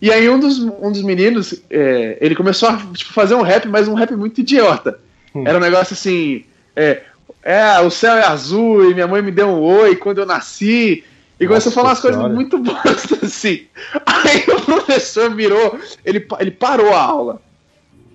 E 0.00 0.12
aí 0.12 0.28
um 0.28 0.38
dos, 0.38 0.58
um 0.58 0.92
dos 0.92 1.00
meninos, 1.02 1.62
é, 1.70 2.18
ele 2.20 2.34
começou 2.34 2.68
a 2.68 2.76
tipo, 2.92 3.12
fazer 3.12 3.34
um 3.34 3.40
rap, 3.40 3.66
mas 3.68 3.88
um 3.88 3.94
rap 3.94 4.14
muito 4.14 4.42
idiota. 4.42 5.00
Hum. 5.34 5.44
Era 5.46 5.56
um 5.56 5.60
negócio 5.60 5.94
assim, 5.94 6.44
é, 6.76 7.02
é, 7.42 7.80
o 7.80 7.90
céu 7.90 8.16
é 8.16 8.26
azul 8.26 8.90
e 8.90 8.94
minha 8.94 9.06
mãe 9.06 9.22
me 9.22 9.30
deu 9.30 9.48
um 9.48 9.60
oi 9.60 9.96
quando 9.96 10.18
eu 10.18 10.26
nasci. 10.26 11.04
E 11.40 11.46
começou 11.46 11.70
a 11.70 11.74
falar 11.74 11.88
umas 11.88 12.00
coisas 12.00 12.30
muito 12.30 12.58
bosta 12.58 13.18
assim. 13.24 13.66
Aí 14.04 14.44
o 14.46 14.60
professor 14.60 15.34
virou, 15.34 15.78
ele, 16.04 16.26
ele 16.38 16.50
parou 16.50 16.92
a 16.92 17.00
aula. 17.00 17.42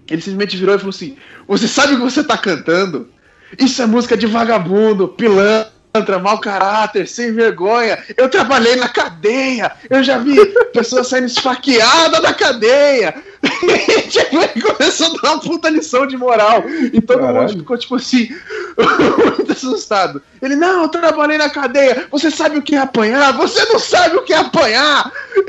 Ele 0.10 0.22
simplesmente 0.22 0.56
virou 0.56 0.76
e 0.76 0.78
falou 0.78 0.92
assim: 0.92 1.18
Você 1.48 1.68
sabe 1.68 1.94
o 1.94 1.98
que 1.98 2.04
você 2.04 2.24
tá 2.24 2.38
cantando? 2.38 3.10
Isso 3.58 3.82
é 3.82 3.86
música 3.86 4.18
de 4.18 4.26
vagabundo, 4.28 5.08
pilantra, 5.08 6.20
mau 6.22 6.40
caráter, 6.40 7.08
sem 7.08 7.32
vergonha. 7.34 7.98
Eu 8.16 8.30
trabalhei 8.30 8.76
na 8.76 8.90
cadeia. 8.90 9.72
Eu 9.90 10.04
já 10.04 10.18
vi 10.18 10.36
pessoas 10.74 11.08
saindo 11.08 11.28
esfaqueadas 11.28 12.22
da 12.22 12.34
cadeia. 12.34 13.16
tipo, 14.10 14.36
ele 14.38 14.62
começou 14.62 15.08
a 15.08 15.22
dar 15.22 15.32
uma 15.34 15.42
puta 15.42 15.70
lição 15.70 16.06
de 16.06 16.18
moral. 16.18 16.64
E 16.70 17.00
todo 17.02 17.20
mundo 17.22 17.34
Caralho. 17.34 17.50
ficou, 17.58 17.78
tipo 17.78 17.96
assim, 17.96 18.30
muito 19.38 19.52
assustado. 19.52 20.22
Ele, 20.42 20.56
não, 20.56 20.84
eu 20.84 20.90
trabalhei 20.90 21.38
na 21.38 21.50
cadeia. 21.50 22.06
Você 22.12 22.30
sabe 22.30 22.58
o 22.58 22.62
que 22.62 22.76
é 22.76 22.80
apanhar? 22.80 23.34
Você 23.34 23.66
não 23.66 23.80
sabe 23.80 24.18
o 24.18 24.24
que 24.24 24.34
é 24.34 24.38
apanhar. 24.38 25.12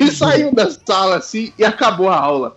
ele 0.00 0.10
saiu 0.10 0.52
da 0.54 0.68
sala 0.70 1.16
assim 1.16 1.52
e 1.58 1.64
acabou 1.64 2.08
a 2.10 2.16
aula. 2.16 2.56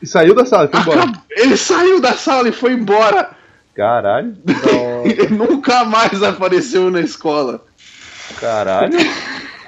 E 0.00 0.06
saiu 0.06 0.34
da 0.34 0.44
sala, 0.44 0.68
foi 0.70 0.80
embora. 0.80 1.00
Acab- 1.02 1.16
Ele 1.30 1.56
saiu 1.56 2.00
da 2.00 2.12
sala 2.12 2.48
e 2.48 2.52
foi 2.52 2.72
embora. 2.72 3.30
Caralho. 3.74 4.36
Nunca 5.30 5.84
mais 5.84 6.22
apareceu 6.22 6.90
na 6.90 7.00
escola. 7.00 7.64
Caralho. 8.40 8.96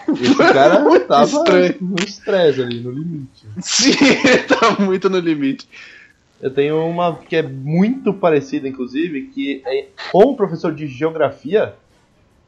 Esse 0.08 0.36
cara 0.36 0.80
Muito 0.80 1.06
tava 1.06 1.24
estranho. 1.24 1.74
no 1.80 1.96
estresse 1.98 2.62
ali, 2.62 2.80
no 2.80 2.92
limite. 2.92 3.44
Sim, 3.60 3.96
ele 4.24 4.42
tá 4.44 4.76
muito 4.78 5.10
no 5.10 5.18
limite. 5.18 5.68
Eu 6.40 6.50
tenho 6.52 6.86
uma 6.86 7.16
que 7.16 7.34
é 7.34 7.42
muito 7.42 8.12
parecida, 8.14 8.68
inclusive, 8.68 9.28
que 9.28 9.62
é 9.66 9.86
com 10.12 10.30
um 10.30 10.36
professor 10.36 10.72
de 10.72 10.86
geografia 10.86 11.74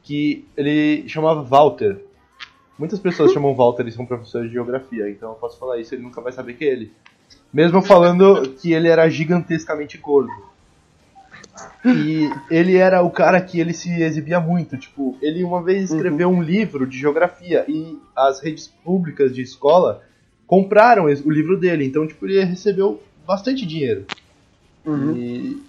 que 0.03 0.45
ele 0.55 1.07
chamava 1.09 1.41
Walter. 1.41 1.97
Muitas 2.77 2.99
pessoas 2.99 3.33
chamam 3.33 3.53
Walter 3.53 3.85
e 3.87 3.91
são 3.91 4.05
professores 4.05 4.47
de 4.47 4.53
geografia, 4.53 5.09
então 5.09 5.29
eu 5.29 5.35
posso 5.35 5.59
falar 5.59 5.79
isso, 5.79 5.93
ele 5.93 6.03
nunca 6.03 6.21
vai 6.21 6.31
saber 6.31 6.53
que 6.53 6.63
é 6.63 6.71
ele. 6.71 6.93
Mesmo 7.51 7.81
falando 7.81 8.53
que 8.61 8.71
ele 8.71 8.87
era 8.87 9.09
gigantescamente 9.09 9.97
gordo. 9.97 10.31
E 11.85 12.29
ele 12.49 12.75
era 12.75 13.01
o 13.01 13.09
cara 13.09 13.41
que 13.41 13.59
ele 13.59 13.73
se 13.73 14.01
exibia 14.01 14.39
muito, 14.39 14.77
tipo, 14.77 15.17
ele 15.21 15.43
uma 15.43 15.63
vez 15.63 15.91
escreveu 15.91 16.29
um 16.29 16.41
livro 16.41 16.85
de 16.85 16.97
geografia 16.97 17.65
e 17.67 17.97
as 18.15 18.41
redes 18.41 18.67
públicas 18.67 19.33
de 19.33 19.41
escola 19.41 20.03
compraram 20.45 21.05
o 21.05 21.31
livro 21.31 21.59
dele, 21.59 21.85
então 21.85 22.07
tipo, 22.07 22.25
ele 22.25 22.43
recebeu 22.43 23.01
bastante 23.25 23.65
dinheiro. 23.65 24.05
E 25.15 25.61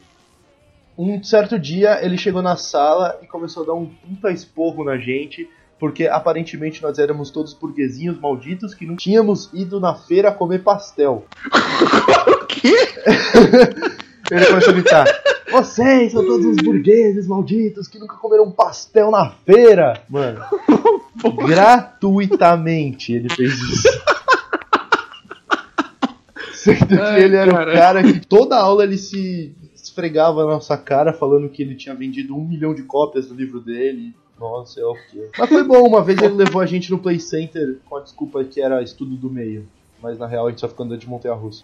um 0.96 1.22
certo 1.22 1.58
dia 1.58 2.04
ele 2.04 2.18
chegou 2.18 2.42
na 2.42 2.56
sala 2.56 3.18
e 3.22 3.26
começou 3.26 3.62
a 3.62 3.66
dar 3.66 3.74
um 3.74 3.86
puta 3.86 4.30
esporro 4.30 4.84
na 4.84 4.96
gente, 4.96 5.48
porque 5.78 6.06
aparentemente 6.06 6.82
nós 6.82 6.98
éramos 6.98 7.30
todos 7.30 7.54
burguesinhos 7.54 8.18
malditos 8.20 8.74
que 8.74 8.86
não 8.86 8.96
tínhamos 8.96 9.50
ido 9.52 9.80
na 9.80 9.94
feira 9.94 10.32
comer 10.32 10.62
pastel. 10.62 11.24
O 12.30 12.46
quê? 12.46 12.74
Ele 14.30 14.46
começou 14.46 14.70
a 14.70 14.74
gritar: 14.74 15.04
Vocês 15.50 16.12
são 16.12 16.24
todos 16.24 16.46
uns 16.46 16.56
burgueses 16.56 17.26
malditos 17.26 17.88
que 17.88 17.98
nunca 17.98 18.16
comeram 18.16 18.44
um 18.44 18.50
pastel 18.50 19.10
na 19.10 19.30
feira! 19.30 20.02
Mano, 20.08 20.40
gratuitamente 21.46 23.12
ele 23.12 23.28
fez 23.28 23.52
isso. 23.52 23.88
Sendo 26.52 26.86
que 26.88 26.94
Ai, 26.94 27.22
ele 27.24 27.36
era 27.36 27.52
cara. 27.52 27.70
o 27.70 27.74
cara 27.74 28.02
que 28.02 28.20
toda 28.26 28.56
aula 28.56 28.84
ele 28.84 28.98
se 28.98 29.54
esfregava 29.74 30.44
na 30.44 30.52
nossa 30.52 30.76
cara 30.76 31.12
falando 31.12 31.48
que 31.48 31.62
ele 31.62 31.74
tinha 31.74 31.94
vendido 31.94 32.36
um 32.36 32.46
milhão 32.46 32.74
de 32.74 32.82
cópias 32.82 33.26
do 33.26 33.34
livro 33.34 33.60
dele. 33.60 34.14
Nossa, 34.38 34.80
é 34.80 34.84
o 34.84 34.94
quê? 35.10 35.28
Mas 35.38 35.48
foi 35.48 35.64
bom, 35.64 35.86
uma 35.86 36.02
vez 36.02 36.20
ele 36.20 36.34
levou 36.34 36.60
a 36.60 36.66
gente 36.66 36.90
no 36.90 36.98
Play 36.98 37.18
Center 37.18 37.78
com 37.88 37.96
a 37.96 38.00
desculpa 38.00 38.44
que 38.44 38.60
era 38.60 38.82
estudo 38.82 39.16
do 39.16 39.30
meio. 39.30 39.66
Mas 40.02 40.18
na 40.18 40.26
real 40.26 40.46
a 40.46 40.50
gente 40.50 40.60
só 40.60 40.68
ficou 40.68 40.86
andando 40.86 41.00
de 41.00 41.08
montanha 41.08 41.34
russa. 41.34 41.62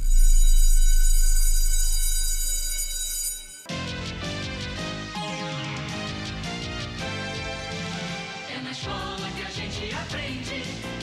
Gente 9.87 9.95
aprende 9.95 10.96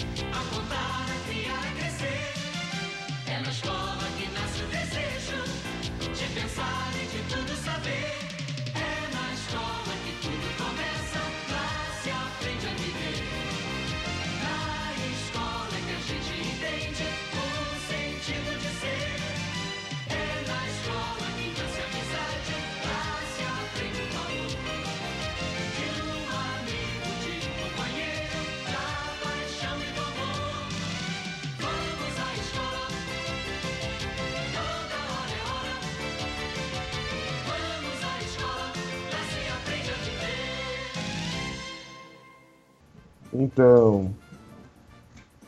Então. 43.44 44.14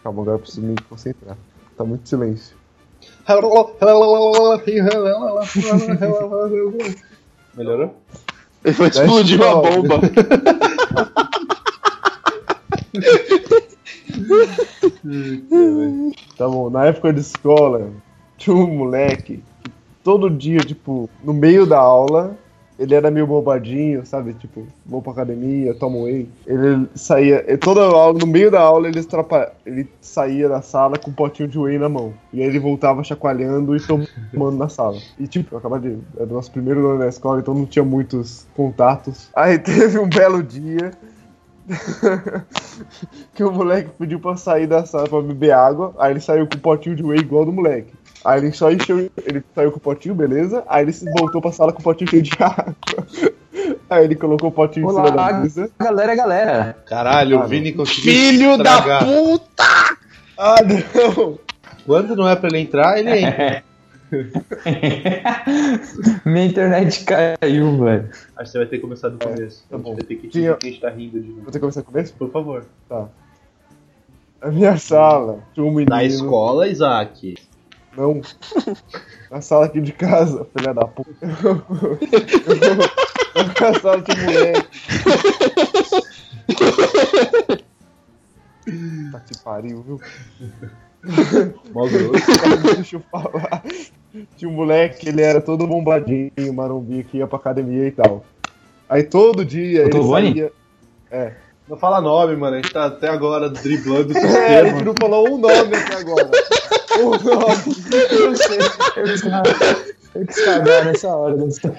Calma, 0.03 0.21
agora 0.21 0.35
eu 0.35 0.39
preciso 0.39 0.61
me 0.61 0.75
concentrar. 0.89 1.37
Tá 1.77 1.83
muito 1.83 2.07
silêncio. 2.07 2.55
Melhorou? 7.55 7.95
Explodiu 8.63 9.43
a 9.43 9.47
escola. 9.47 9.71
bomba. 9.71 9.95
Tá 16.37 16.47
bom, 16.47 16.69
na 16.69 16.85
época 16.85 17.13
de 17.13 17.19
escola, 17.19 17.91
tinha 18.37 18.55
um 18.55 18.67
moleque 18.67 19.43
que 19.63 19.71
todo 20.03 20.29
dia, 20.29 20.59
tipo, 20.59 21.09
no 21.23 21.33
meio 21.33 21.65
da 21.65 21.77
aula, 21.77 22.37
ele 22.77 22.93
era 22.93 23.09
meio 23.09 23.25
bobadinho, 23.25 24.05
sabe? 24.05 24.33
Tipo, 24.33 24.65
vou 24.85 25.01
pra 25.01 25.13
academia, 25.13 25.73
tomo 25.73 26.03
whey. 26.03 26.27
Ele 26.45 26.87
saía, 26.93 27.57
toda 27.57 27.81
aula, 27.81 28.17
no 28.19 28.27
meio 28.27 28.51
da 28.51 28.59
aula, 28.59 28.87
ele, 28.87 28.99
estrapa, 28.99 29.51
ele 29.65 29.87
saía 30.01 30.49
da 30.49 30.61
sala 30.61 30.97
com 30.97 31.09
um 31.09 31.13
potinho 31.13 31.47
de 31.47 31.57
whey 31.57 31.77
na 31.77 31.87
mão. 31.87 32.13
E 32.33 32.41
aí 32.41 32.47
ele 32.47 32.59
voltava 32.59 33.03
chacoalhando 33.03 33.75
e 33.75 33.79
tomando 33.79 34.57
na 34.57 34.67
sala. 34.67 34.97
E 35.17 35.27
tipo, 35.27 35.55
eu 35.55 35.59
acabava 35.59 35.81
de. 35.81 35.97
Era 36.17 36.25
o 36.25 36.33
nosso 36.33 36.51
primeiro 36.51 36.85
ano 36.87 36.99
na 36.99 37.07
escola, 37.07 37.39
então 37.39 37.53
não 37.53 37.65
tinha 37.65 37.85
muitos 37.85 38.45
contatos. 38.55 39.29
Aí 39.35 39.57
teve 39.59 39.97
um 39.97 40.09
belo 40.09 40.43
dia. 40.43 40.91
que 43.33 43.43
o 43.43 43.51
moleque 43.51 43.89
pediu 43.97 44.19
pra 44.19 44.37
sair 44.37 44.67
da 44.67 44.85
sala 44.85 45.09
pra 45.09 45.19
beber 45.19 45.51
água, 45.51 45.95
aí 45.97 46.11
ele 46.11 46.19
saiu 46.19 46.45
com 46.45 46.57
um 46.57 46.61
potinho 46.61 46.95
de 46.95 47.03
whey 47.03 47.19
igual 47.19 47.43
do 47.43 47.51
moleque. 47.51 47.91
Aí 48.25 48.39
ele 48.39 48.51
só 48.51 48.71
encheu, 48.71 48.97
ele 49.25 49.43
saiu 49.53 49.71
com 49.71 49.77
o 49.77 49.81
potinho, 49.81 50.15
beleza? 50.15 50.63
Aí 50.67 50.83
ele 50.83 50.91
se 50.91 51.05
voltou 51.17 51.39
pra 51.39 51.51
sala 51.51 51.71
com 51.71 51.79
o 51.79 51.83
potinho 51.83 52.09
cheio 52.09 52.23
de 52.23 52.31
água. 52.39 52.75
Aí 53.89 54.03
ele 54.03 54.15
colocou 54.15 54.49
o 54.49 54.51
potinho 54.51 54.87
em 54.87 54.89
cima 54.89 55.03
da 55.03 55.11
Olá, 55.13 55.33
mesa. 55.41 55.69
galera, 55.79 56.15
galera. 56.15 56.77
Caralho, 56.87 57.39
o 57.39 57.47
Vini 57.47 57.71
conseguiu. 57.71 58.11
Filho 58.11 58.57
da 58.57 58.99
puta! 58.99 59.63
Ah, 60.37 60.55
não! 60.63 61.37
Quando 61.85 62.15
não 62.15 62.27
é 62.27 62.35
pra 62.35 62.49
ele 62.49 62.59
entrar, 62.59 62.97
ele 62.97 63.11
entra. 63.21 63.63
Minha 66.25 66.45
internet 66.45 67.03
caiu, 67.05 67.77
velho. 67.83 68.09
Acho 68.35 68.45
que 68.45 68.49
você 68.51 68.57
vai 68.57 68.67
ter 68.67 68.77
que 68.77 68.81
começar 68.81 69.09
do 69.09 69.17
começo. 69.17 69.65
tá 69.69 69.77
bom. 69.77 69.93
Vai 69.93 70.03
ter 70.03 70.15
que 70.15 70.27
Tinha- 70.29 70.55
que 70.55 70.67
a 70.67 70.69
gente 70.69 70.81
tá 70.81 70.89
rindo 70.89 71.19
de 71.19 71.27
Vou 71.27 71.35
novo. 71.37 71.45
ter 71.47 71.51
que 71.53 71.59
começar 71.59 71.81
com 71.83 71.91
começo? 71.91 72.13
Por 72.13 72.31
favor. 72.31 72.65
A 74.41 74.51
minha 74.51 74.77
sala 74.77 75.39
tinha 75.53 75.65
um 75.65 75.69
menino. 75.71 75.89
Na 75.89 76.03
escola, 76.03 76.67
Isaac. 76.67 77.35
Não. 77.97 78.21
Na 79.31 79.41
sala 79.41 79.65
aqui 79.65 79.81
de 79.81 79.91
casa, 79.91 80.45
filha 80.55 80.73
da 80.73 80.85
puta. 80.85 81.11
Na 83.59 83.79
sala 83.79 83.97
um 83.97 84.25
moleque. 84.25 84.69
Tá 89.11 89.19
que 89.19 89.37
pariu, 89.43 89.81
viu? 89.83 90.01
Mó 91.73 91.87
grosso. 91.87 92.73
Deixa 92.75 92.95
eu 92.95 93.03
falar. 93.11 93.63
Tinha 94.37 94.49
um 94.49 94.53
moleque, 94.53 95.09
ele 95.09 95.21
era 95.21 95.41
todo 95.41 95.67
bombadinho, 95.67 96.31
marombi, 96.53 97.03
que 97.03 97.17
ia 97.17 97.27
pra 97.27 97.37
academia 97.37 97.87
e 97.87 97.91
tal. 97.91 98.25
Aí 98.89 99.03
todo 99.03 99.45
dia 99.45 99.83
ele 99.83 100.03
saía. 100.03 100.51
Não 101.67 101.77
fala 101.77 101.99
nome, 102.01 102.35
mano. 102.35 102.55
A 102.57 102.61
gente 102.61 102.71
tá 102.71 102.85
até 102.85 103.09
agora 103.09 103.49
driblando 103.49 104.13
o 104.13 104.17
É, 104.17 104.19
a 104.19 104.21
sistema. 104.29 104.69
gente 104.69 104.83
não 104.85 104.93
falou 104.99 105.27
um 105.29 105.37
nome 105.37 105.75
até 105.75 105.95
agora. 105.97 106.29
Um 106.97 107.09
nome. 107.09 107.75
Eu 108.09 108.29
não 108.29 108.35
sei. 108.37 108.57
Eu 108.95 109.03
quis 109.03 109.21
eu 110.15 110.25
quis 110.25 110.45
cagar 110.45 110.85
nessa 110.85 111.09
hora 111.09 111.35
da 111.35 111.45
história. 111.45 111.77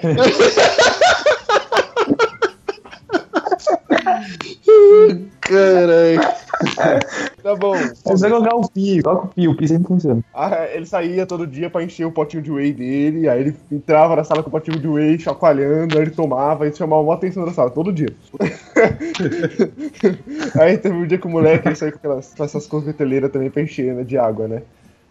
Caralho. 5.41 6.21
Tá 7.47 7.55
bom. 7.55 7.77
Só 7.95 8.29
colocar 8.29 8.55
o 8.57 8.69
pi, 8.69 9.01
coloca 9.01 9.27
o 9.27 9.29
pi, 9.29 9.47
o 9.47 9.55
pi 9.55 9.69
sempre 9.69 9.87
funciona. 9.87 10.21
Ah, 10.33 10.67
ele 10.69 10.85
saía 10.85 11.25
todo 11.25 11.47
dia 11.47 11.69
pra 11.69 11.81
encher 11.81 12.05
o 12.05 12.11
potinho 12.11 12.43
de 12.43 12.51
whey 12.51 12.73
dele, 12.73 13.29
aí 13.29 13.39
ele 13.39 13.55
entrava 13.71 14.17
na 14.17 14.25
sala 14.25 14.43
com 14.43 14.49
o 14.49 14.51
potinho 14.51 14.77
de 14.77 14.85
whey, 14.85 15.17
chacoalhando, 15.17 15.95
aí 15.95 16.01
ele 16.01 16.11
tomava 16.11 16.67
e 16.67 16.75
chamava 16.75 17.01
uma 17.01 17.13
atenção 17.13 17.45
da 17.45 17.53
sala, 17.53 17.69
todo 17.69 17.93
dia. 17.93 18.09
aí 20.59 20.77
teve 20.77 20.93
um 20.93 21.07
dia 21.07 21.17
que 21.17 21.25
o 21.25 21.29
moleque 21.29 21.69
ele 21.69 21.75
saiu 21.75 21.93
com, 21.93 21.99
aquelas, 21.99 22.33
com 22.35 22.43
essas 22.43 22.67
coqueteleiras 22.67 23.31
também 23.31 23.49
pra 23.49 23.61
encher, 23.61 23.95
né, 23.95 24.03
de 24.03 24.17
água, 24.17 24.49
né? 24.49 24.63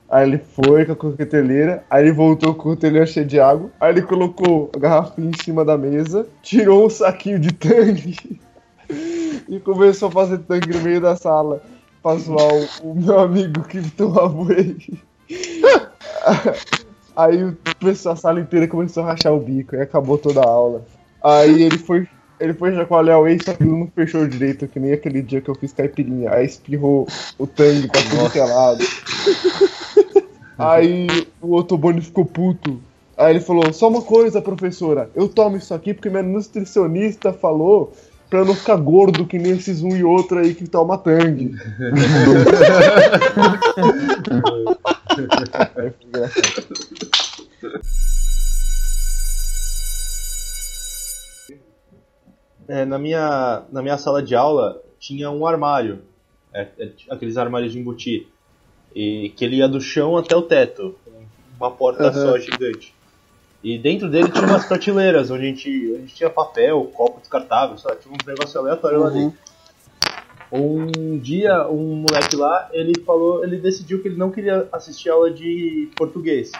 Aí 0.06 0.28
ele 0.28 0.36
foi 0.36 0.84
com 0.84 0.92
a 0.92 0.96
coqueteleira, 0.96 1.84
aí 1.88 2.04
ele 2.04 2.12
voltou 2.12 2.54
com 2.54 2.60
a 2.60 2.64
coqueteleira 2.64 3.06
cheia 3.06 3.24
de 3.24 3.40
água, 3.40 3.70
aí 3.80 3.94
ele 3.94 4.02
colocou 4.02 4.70
a 4.76 4.78
garrafinha 4.78 5.30
em 5.30 5.42
cima 5.42 5.64
da 5.64 5.78
mesa, 5.78 6.26
tirou 6.42 6.84
um 6.84 6.90
saquinho 6.90 7.38
de 7.38 7.54
tangue 7.54 8.38
e 9.48 9.58
começou 9.58 10.10
a 10.10 10.12
fazer 10.12 10.36
tangue 10.40 10.76
no 10.76 10.82
meio 10.82 11.00
da 11.00 11.16
sala 11.16 11.62
pra 12.06 12.16
zoar 12.18 12.54
o, 12.82 12.92
o 12.92 12.94
meu 12.94 13.18
amigo 13.18 13.62
que 13.64 13.82
tomava 13.90 14.40
whey. 14.42 14.76
Aí 17.16 17.42
o 17.42 17.56
pessoal, 17.80 18.12
a 18.12 18.16
sala 18.16 18.40
inteira 18.40 18.68
começou 18.68 19.02
a 19.02 19.06
rachar 19.06 19.34
o 19.34 19.40
bico, 19.40 19.74
aí 19.74 19.82
acabou 19.82 20.16
toda 20.16 20.40
a 20.40 20.48
aula. 20.48 20.86
Aí 21.24 21.64
ele 21.64 21.78
foi, 21.78 22.06
ele 22.38 22.54
foi 22.54 22.72
chacoalhar 22.76 23.18
o 23.18 23.22
whey, 23.22 23.40
só 23.42 23.54
que 23.54 23.64
ele 23.64 23.72
não 23.72 23.88
fechou 23.88 24.24
direito, 24.28 24.68
que 24.68 24.78
nem 24.78 24.92
aquele 24.92 25.20
dia 25.20 25.40
que 25.40 25.48
eu 25.48 25.54
fiz 25.56 25.72
caipirinha. 25.72 26.30
Aí 26.30 26.46
espirrou 26.46 27.08
o 27.36 27.46
tangue 27.46 27.88
pra 27.88 28.00
tudo 28.02 28.30
que 28.30 28.38
é 28.38 28.44
lado. 28.44 28.84
Aí 30.56 31.08
o 31.40 31.56
Otobone 31.56 32.00
ficou 32.00 32.24
puto. 32.24 32.80
Aí 33.16 33.32
ele 33.32 33.40
falou, 33.40 33.72
só 33.72 33.88
uma 33.88 34.02
coisa, 34.02 34.40
professora, 34.40 35.10
eu 35.16 35.26
tomo 35.26 35.56
isso 35.56 35.74
aqui 35.74 35.92
porque 35.92 36.10
minha 36.10 36.22
nutricionista 36.22 37.32
falou 37.32 37.92
pra 38.28 38.44
não 38.44 38.54
ficar 38.54 38.76
gordo 38.76 39.26
que 39.26 39.38
nem 39.38 39.52
esses 39.52 39.82
um 39.82 39.96
e 39.96 40.04
outro 40.04 40.38
aí 40.38 40.54
que 40.54 40.68
toma 40.68 40.98
tangue. 40.98 41.54
Aí 45.76 45.90
foi 45.90 46.06
engraçado. 46.06 46.66
É, 52.68 52.84
na, 52.84 52.98
minha, 52.98 53.62
na 53.70 53.80
minha 53.80 53.96
sala 53.96 54.20
de 54.22 54.34
aula 54.34 54.82
tinha 54.98 55.30
um 55.30 55.46
armário. 55.46 56.02
É, 56.52 56.66
é, 56.78 56.90
aqueles 57.10 57.36
armários 57.36 57.72
de 57.72 57.78
embutir. 57.78 58.26
E 58.94 59.32
que 59.36 59.44
ele 59.44 59.56
ia 59.56 59.68
do 59.68 59.80
chão 59.80 60.16
até 60.16 60.34
o 60.34 60.42
teto. 60.42 60.96
Uma 61.58 61.70
porta 61.70 62.12
só 62.12 62.38
gigante. 62.38 62.95
E 63.62 63.78
dentro 63.78 64.08
dele 64.08 64.28
tinha 64.28 64.46
umas 64.46 64.64
prateleiras 64.64 65.30
onde 65.30 65.42
a 65.42 65.46
gente, 65.46 65.94
a 65.96 65.98
gente 65.98 66.14
tinha 66.14 66.30
papel, 66.30 66.84
copo 66.94 67.20
descartável, 67.20 67.76
lá, 67.84 67.96
tinha 67.96 68.14
um 68.14 68.26
negócio 68.26 68.60
aleatório 68.60 69.00
lá 69.00 69.10
dentro. 69.10 69.38
Um 70.52 71.18
dia, 71.18 71.66
um 71.68 71.96
moleque 71.96 72.36
lá, 72.36 72.68
ele 72.72 72.92
falou, 73.04 73.42
ele 73.42 73.56
decidiu 73.56 74.00
que 74.00 74.08
ele 74.08 74.16
não 74.16 74.30
queria 74.30 74.68
assistir 74.72 75.10
aula 75.10 75.30
de 75.30 75.88
português. 75.96 76.52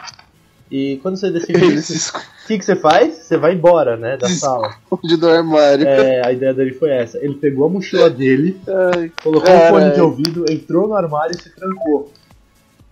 E 0.69 0.99
quando 1.01 1.15
você 1.15 1.31
decide 1.31 1.65
isso, 1.73 2.17
o 2.17 2.47
que, 2.47 2.57
que 2.57 2.65
você 2.65 2.75
faz? 2.75 3.19
Você 3.19 3.37
vai 3.37 3.53
embora, 3.53 3.95
né, 3.95 4.17
da 4.17 4.27
sala. 4.27 4.75
do 5.17 5.29
armário. 5.29 5.87
É, 5.87 6.27
a 6.27 6.31
ideia 6.33 6.53
dele 6.53 6.73
foi 6.73 6.89
essa. 6.89 7.17
Ele 7.23 7.35
pegou 7.35 7.67
a 7.67 7.69
mochila 7.69 8.09
dele, 8.09 8.59
Ai, 8.67 9.11
colocou 9.23 9.49
o 9.49 9.53
Caralho. 9.53 9.73
fone 9.73 9.93
de 9.93 10.01
ouvido, 10.01 10.45
entrou 10.49 10.89
no 10.89 10.95
armário 10.95 11.35
e 11.37 11.41
se 11.41 11.49
trancou. 11.55 12.11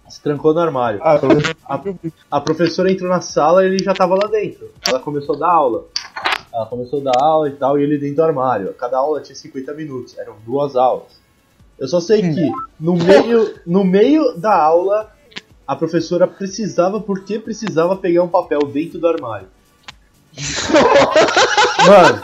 Se 0.09 0.21
trancou 0.21 0.53
no 0.53 0.59
armário. 0.59 0.99
Ah, 1.03 1.19
A, 1.65 1.81
a 2.37 2.41
professora 2.41 2.91
entrou 2.91 3.09
na 3.09 3.21
sala 3.21 3.63
e 3.63 3.67
ele 3.67 3.83
já 3.83 3.93
tava 3.93 4.15
lá 4.15 4.27
dentro. 4.29 4.71
Ela 4.87 4.99
começou 4.99 5.35
a 5.35 5.39
dar 5.39 5.51
aula. 5.51 5.85
Ela 6.53 6.65
começou 6.67 7.01
a 7.01 7.03
dar 7.03 7.19
aula 7.21 7.49
e 7.49 7.53
tal, 7.53 7.77
e 7.77 7.83
ele 7.83 7.97
dentro 7.97 8.17
do 8.17 8.23
armário. 8.23 8.73
Cada 8.73 8.97
aula 8.97 9.19
tinha 9.19 9.35
50 9.35 9.73
minutos, 9.73 10.17
eram 10.17 10.35
duas 10.45 10.75
aulas. 10.75 11.19
Eu 11.77 11.87
só 11.87 11.99
sei 11.99 12.21
que 12.21 12.51
no 12.79 12.95
meio, 12.95 13.55
no 13.65 13.83
meio 13.83 14.37
da 14.37 14.55
aula, 14.55 15.11
a 15.67 15.75
professora 15.75 16.25
precisava, 16.27 17.01
porque 17.01 17.39
precisava 17.39 17.95
pegar 17.97 18.23
um 18.23 18.29
papel 18.29 18.59
dentro 18.59 18.99
do 18.99 19.07
armário. 19.07 19.47
Mano, 21.87 22.21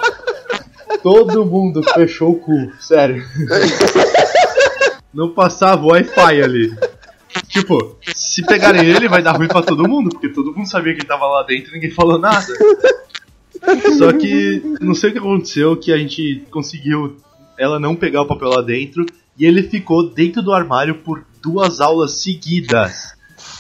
todo 1.04 1.46
mundo 1.46 1.84
fechou 1.84 2.32
o 2.32 2.40
cu, 2.40 2.72
sério. 2.80 3.24
Não 5.14 5.34
passava 5.34 5.86
Wi-Fi 5.88 6.42
ali. 6.42 6.74
Tipo, 7.52 7.98
se 8.16 8.46
pegarem 8.46 8.86
ele, 8.86 9.10
vai 9.10 9.22
dar 9.22 9.34
ruim 9.34 9.48
pra 9.48 9.62
todo 9.62 9.88
mundo, 9.88 10.10
porque 10.10 10.30
todo 10.30 10.54
mundo 10.56 10.70
sabia 10.70 10.94
que 10.94 11.02
ele 11.02 11.08
tava 11.08 11.28
lá 11.28 11.44
dentro 11.44 11.72
e 11.72 11.74
ninguém 11.76 11.92
falou 11.92 12.18
nada. 12.18 12.48
Só 13.98 14.14
que 14.14 14.62
não 14.80 14.96
sei 14.96 15.10
o 15.10 15.14
que 15.14 15.20
aconteceu, 15.20 15.76
que 15.76 15.92
a 15.92 15.98
gente 15.98 16.46
conseguiu 16.50 17.18
ela 17.58 17.80
não 17.80 17.96
pegar 17.96 18.22
o 18.22 18.26
papel 18.26 18.50
lá 18.50 18.62
dentro 18.62 19.06
e 19.38 19.46
ele 19.46 19.64
ficou 19.64 20.10
dentro 20.10 20.42
do 20.42 20.54
armário 20.54 20.96
por 20.96 21.26
duas 21.42 21.82
aulas 21.82 22.22
seguidas. 22.22 23.14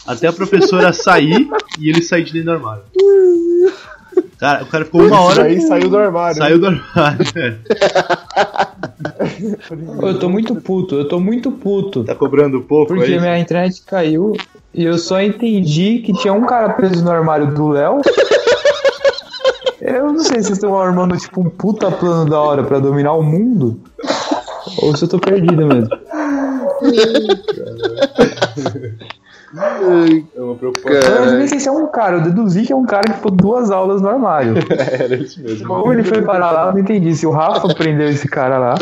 Até 0.07 0.27
a 0.27 0.33
professora 0.33 0.93
sair 0.93 1.47
e 1.77 1.89
ele 1.89 2.01
sair 2.01 2.23
de 2.23 2.33
dentro 2.33 2.45
do 2.45 2.51
armário. 2.53 2.83
Cara, 4.41 4.63
o 4.63 4.65
cara 4.65 4.83
ficou 4.85 5.01
uma 5.03 5.21
hora. 5.21 5.43
Aí 5.43 5.61
saiu 5.61 5.87
do 5.87 5.99
armário. 5.99 6.37
Saiu 6.37 6.57
do 6.57 6.65
armário. 6.65 7.27
Eu 10.01 10.19
tô 10.19 10.29
muito 10.29 10.55
puto, 10.55 10.95
eu 10.95 11.07
tô 11.07 11.19
muito 11.19 11.51
puto. 11.51 12.03
Tá 12.03 12.15
cobrando 12.15 12.59
pouco 12.61 12.95
Porque 12.95 13.13
aí? 13.13 13.19
minha 13.19 13.37
internet 13.37 13.83
caiu 13.85 14.35
e 14.73 14.83
eu 14.83 14.97
só 14.97 15.21
entendi 15.21 15.99
que 15.99 16.11
tinha 16.13 16.33
um 16.33 16.41
cara 16.41 16.69
preso 16.69 17.03
no 17.03 17.11
armário 17.11 17.53
do 17.53 17.67
Léo. 17.67 18.01
Eu 19.79 20.11
não 20.11 20.19
sei 20.19 20.37
se 20.37 20.47
vocês 20.47 20.57
estão 20.57 20.75
armando 20.79 21.15
tipo 21.17 21.39
um 21.39 21.49
puta 21.49 21.91
plano 21.91 22.27
da 22.27 22.39
hora 22.39 22.63
pra 22.63 22.79
dominar 22.79 23.13
o 23.13 23.21
mundo. 23.21 23.79
Ou 24.81 24.97
se 24.97 25.05
eu 25.05 25.07
tô 25.07 25.19
perdido 25.19 25.67
mesmo. 25.67 25.89
É 29.53 30.41
uma 30.41 30.51
Eu 30.51 30.55
preocupação. 30.55 31.37
não 31.37 31.47
sei 31.47 31.59
se 31.59 31.67
é 31.67 31.71
um 31.71 31.87
cara, 31.87 32.17
eu 32.17 32.21
deduzi 32.21 32.63
que 32.65 32.71
é 32.71 32.75
um 32.75 32.85
cara 32.85 33.03
que 33.03 33.13
ficou 33.13 33.31
duas 33.31 33.69
aulas 33.69 34.01
no 34.01 34.07
armário. 34.07 34.53
Era 34.91 35.15
isso 35.15 35.41
mesmo. 35.41 35.67
Como 35.67 35.91
ele 35.91 36.03
foi 36.03 36.21
parar 36.21 36.51
lá, 36.51 36.67
eu 36.67 36.73
não 36.73 36.79
entendi. 36.79 37.13
Se 37.15 37.25
o 37.27 37.31
Rafa 37.31 37.67
prendeu 37.75 38.07
esse 38.09 38.27
cara 38.27 38.57
lá. 38.57 38.75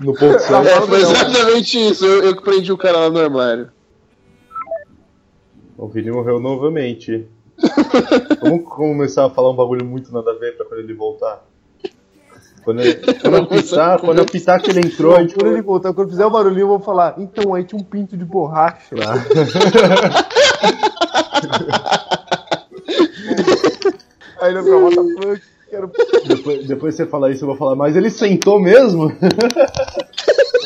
No 0.00 0.14
ponto 0.14 0.38
certo. 0.38 0.66
É, 0.66 0.80
foi 0.82 1.00
exatamente 1.00 1.78
isso. 1.78 2.04
Eu, 2.04 2.22
eu 2.24 2.36
que 2.36 2.42
prendi 2.42 2.72
o 2.72 2.76
cara 2.78 2.98
lá 2.98 3.10
no 3.10 3.18
armário. 3.20 3.68
O 5.76 5.88
Vini 5.88 6.10
morreu 6.10 6.40
novamente. 6.40 7.26
Vamos 8.42 8.64
começar 8.68 9.26
a 9.26 9.30
falar 9.30 9.50
um 9.50 9.56
bagulho 9.56 9.84
muito 9.84 10.12
nada 10.12 10.30
a 10.30 10.34
ver 10.34 10.56
pra 10.56 10.66
quando 10.66 10.80
ele 10.80 10.94
voltar. 10.94 11.45
Quando, 12.66 12.82
quando 13.20 13.36
eu 13.36 13.46
pitar, 13.46 14.00
quando 14.00 14.18
eu 14.18 14.26
pitar 14.26 14.60
que 14.60 14.70
ele 14.70 14.80
entrou, 14.80 15.16
gente 15.20 15.36
Quando 15.36 15.52
ele 15.52 15.62
voltar, 15.62 15.94
quando 15.94 16.10
fizer 16.10 16.26
o 16.26 16.30
barulhinho, 16.30 16.64
eu 16.64 16.68
vou 16.68 16.80
falar. 16.80 17.14
Então, 17.16 17.54
aí 17.54 17.62
tinha 17.62 17.80
um 17.80 17.84
pinto 17.84 18.16
de 18.16 18.24
borracha. 18.24 18.76
Aí 24.40 24.52
ele 24.52 24.62
vai 24.62 24.92
fuck? 24.92 25.42
Quero... 25.70 25.90
depois, 26.26 26.66
depois 26.66 26.94
você 26.96 27.06
falar 27.06 27.30
isso, 27.30 27.44
eu 27.44 27.48
vou 27.48 27.56
falar, 27.56 27.76
mas 27.76 27.94
ele 27.94 28.10
sentou 28.10 28.60
mesmo? 28.60 29.12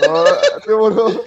Ah, 0.02 0.60
demorou. 0.66 1.22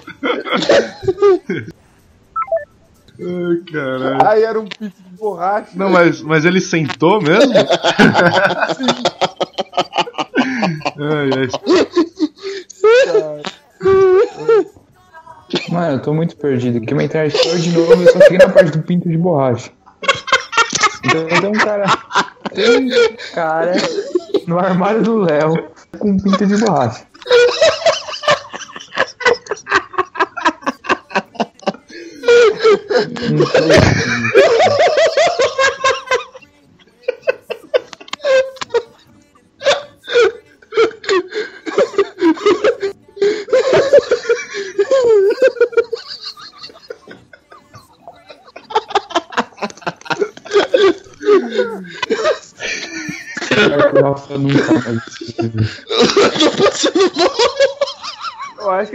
Ai, 3.19 3.57
caralho. 3.71 4.27
Aí 4.27 4.43
era 4.43 4.59
um 4.59 4.65
pinto 4.65 4.95
de 4.99 5.15
borracha. 5.15 5.69
Não, 5.75 5.91
mas, 5.91 6.23
mas 6.23 6.43
ele 6.43 6.59
sentou 6.59 7.21
mesmo? 7.21 7.53
Ai, 11.03 11.29
ai. 11.37 11.49
Mano, 15.69 15.93
eu 15.93 16.01
tô 16.01 16.13
muito 16.13 16.35
perdido. 16.37 16.77
Aqui 16.77 16.93
uma 16.93 17.07
caiu 17.07 17.29
de 17.29 17.71
novo 17.71 17.93
eu 17.93 18.11
só 18.11 18.19
cheguei 18.21 18.37
na 18.37 18.49
parte 18.49 18.71
do 18.71 18.81
pinto 18.81 19.09
de 19.09 19.17
borracha. 19.17 19.71
Então 21.03 21.27
tem 21.27 21.49
um 21.49 21.53
cara. 21.53 21.85
Tem 22.53 22.77
um 22.77 22.89
cara 23.33 23.73
no 24.47 24.57
armário 24.57 25.03
do 25.03 25.17
Léo 25.17 25.69
com 25.99 26.11
um 26.11 26.17
pinto 26.17 26.45
de 26.45 26.57
borracha. 26.57 27.05
Não 33.31 33.45
sei. 33.47 35.12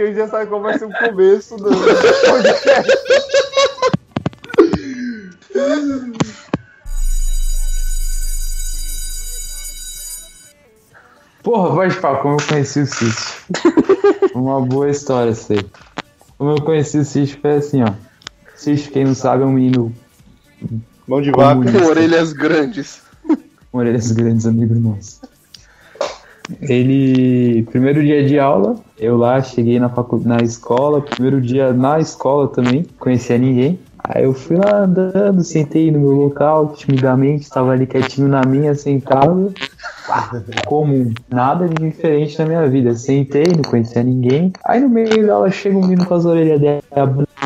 Gente 0.09 0.17
já 0.17 0.27
sabe 0.27 0.47
qual 0.47 0.61
vai 0.61 0.77
ser 0.77 0.85
o 0.85 0.91
começo 0.91 1.55
do 1.57 1.69
podcast. 1.69 2.99
Porra, 11.43 11.75
pode 11.75 11.95
falar 11.95 12.17
como 12.19 12.35
eu 12.35 12.47
conheci 12.47 12.81
o 12.81 12.85
Cício. 12.85 13.41
Uma 14.35 14.61
boa 14.61 14.89
história, 14.89 15.33
sei. 15.33 15.65
Como 16.37 16.51
eu 16.51 16.61
conheci 16.61 16.99
o 16.99 17.05
Cício 17.05 17.39
foi 17.41 17.55
assim, 17.55 17.81
ó. 17.83 17.93
Cício, 18.55 18.91
quem 18.91 19.05
não 19.05 19.15
sabe, 19.15 19.43
é 19.43 19.45
um 19.45 19.53
menino 19.53 19.93
Mão 21.07 21.21
de 21.21 21.31
vaca. 21.31 21.71
Com 21.71 21.85
orelhas 21.85 22.33
grandes. 22.33 23.01
com 23.71 23.77
orelhas 23.79 24.11
grandes, 24.11 24.45
amigo 24.45 24.75
nosso. 24.75 25.21
Ele, 26.61 27.63
primeiro 27.63 28.01
dia 28.01 28.25
de 28.25 28.39
aula, 28.39 28.75
eu 28.97 29.17
lá 29.17 29.41
cheguei 29.41 29.79
na, 29.79 29.89
facu... 29.89 30.21
na 30.25 30.37
escola, 30.37 31.01
primeiro 31.01 31.39
dia 31.39 31.73
na 31.73 31.99
escola 31.99 32.47
também, 32.47 32.85
conhecia 32.97 33.37
ninguém. 33.37 33.79
Aí 34.03 34.23
eu 34.23 34.33
fui 34.33 34.57
lá 34.57 34.79
andando, 34.83 35.43
sentei 35.43 35.91
no 35.91 35.99
meu 35.99 36.11
local, 36.11 36.73
timidamente, 36.75 37.43
estava 37.43 37.71
ali 37.71 37.85
quietinho 37.85 38.27
na 38.27 38.41
minha, 38.41 38.73
sentado. 38.73 39.53
Pá, 40.09 40.29
Comum, 40.65 41.15
nada 41.29 41.67
de 41.67 41.75
diferente 41.77 42.37
na 42.39 42.45
minha 42.45 42.67
vida. 42.67 42.95
Sentei, 42.95 43.55
não 43.55 43.63
conhecia 43.63 44.03
ninguém. 44.03 44.51
Aí 44.65 44.79
no 44.79 44.89
meio 44.89 45.25
da 45.27 45.35
aula 45.35 45.51
chega 45.51 45.77
um 45.77 45.83
menino 45.83 46.05
com 46.05 46.13
as 46.15 46.25
orelhas 46.25 46.59
dela, 46.59 46.81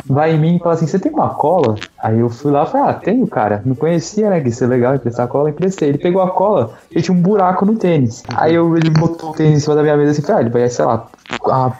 vai 0.05 0.33
em 0.33 0.39
mim 0.39 0.55
e 0.55 0.59
fala 0.59 0.75
assim: 0.75 0.87
Você 0.87 0.99
tem 0.99 1.11
uma 1.11 1.29
cola? 1.35 1.81
Aí 2.01 2.19
eu 2.19 2.29
fui 2.29 2.51
lá 2.51 2.63
e 2.63 2.67
falei: 2.67 2.89
Ah, 2.89 2.93
tenho, 2.93 3.27
cara. 3.27 3.61
Não 3.65 3.75
conhecia, 3.75 4.29
né? 4.29 4.39
Que 4.41 4.49
isso 4.49 4.63
é 4.63 4.67
legal, 4.67 4.95
emprestar 4.95 5.27
cola, 5.27 5.49
emprestei. 5.49 5.89
Ele 5.89 5.97
pegou 5.97 6.21
a 6.21 6.31
cola 6.31 6.73
e 6.91 7.01
tinha 7.01 7.15
um 7.15 7.21
buraco 7.21 7.65
no 7.65 7.77
tênis. 7.77 8.23
Aí 8.29 8.55
eu, 8.55 8.75
ele 8.77 8.89
botou 8.89 9.31
o 9.31 9.33
tênis 9.33 9.57
em 9.57 9.59
cima 9.59 9.75
da 9.75 9.81
minha 9.83 9.97
mesa 9.97 10.11
assim: 10.11 10.31
Ah, 10.31 10.39
ele 10.41 10.49
vai, 10.49 10.69
sei 10.69 10.85
lá, 10.85 11.09
a- 11.49 11.77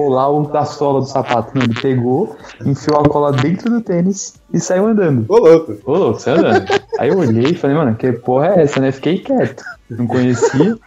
colar 0.00 0.30
o 0.30 0.42
da 0.48 0.64
sola 0.64 1.00
do 1.00 1.06
sapato. 1.06 1.52
Não, 1.54 1.62
ele 1.62 1.78
pegou, 1.78 2.34
enfiou 2.64 3.00
a 3.00 3.04
cola 3.04 3.32
dentro 3.32 3.70
do 3.70 3.82
tênis 3.82 4.34
e 4.52 4.58
saiu 4.58 4.86
andando. 4.86 5.26
Ô, 5.28 5.36
louco. 5.36 5.76
Ô, 5.84 5.92
louco, 5.92 6.20
saiu 6.20 6.38
andando. 6.38 6.64
Aí 6.98 7.10
eu 7.10 7.18
olhei 7.18 7.50
e 7.50 7.54
falei, 7.54 7.76
mano, 7.76 7.94
que 7.94 8.10
porra 8.12 8.54
é 8.54 8.62
essa, 8.62 8.80
né? 8.80 8.90
Fiquei 8.90 9.18
quieto. 9.18 9.62
Não 9.90 10.06
conhecia. 10.06 10.78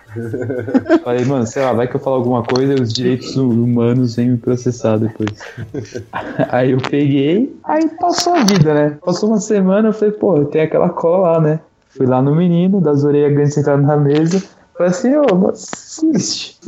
Falei, 1.03 1.25
mano, 1.25 1.45
sei 1.45 1.61
lá, 1.63 1.73
vai 1.73 1.87
que 1.87 1.95
eu 1.95 1.99
falo 1.99 2.15
alguma 2.15 2.41
coisa 2.43 2.73
e 2.73 2.81
os 2.81 2.91
direitos 2.91 3.35
humanos 3.35 4.15
vêm 4.15 4.31
me 4.31 4.37
processar 4.37 4.97
depois. 4.97 5.29
Aí 6.49 6.71
eu 6.71 6.77
peguei, 6.77 7.55
aí 7.63 7.89
passou 7.99 8.33
a 8.33 8.43
vida, 8.43 8.73
né? 8.73 8.97
Passou 9.03 9.29
uma 9.29 9.39
semana, 9.39 9.89
eu 9.89 9.93
falei, 9.93 10.13
pô, 10.13 10.45
tem 10.45 10.61
aquela 10.61 10.89
cola 10.89 11.31
lá, 11.31 11.41
né? 11.41 11.59
Fui 11.89 12.05
lá 12.05 12.21
no 12.21 12.35
menino, 12.35 12.79
das 12.81 13.03
orelhas 13.03 13.33
grandes 13.33 13.53
sentado 13.53 13.81
na 13.81 13.97
mesa. 13.97 14.41
Falei 14.75 14.91
assim, 14.91 15.15
ô, 15.15 15.35
mas 15.35 15.69
assiste. 15.73 16.59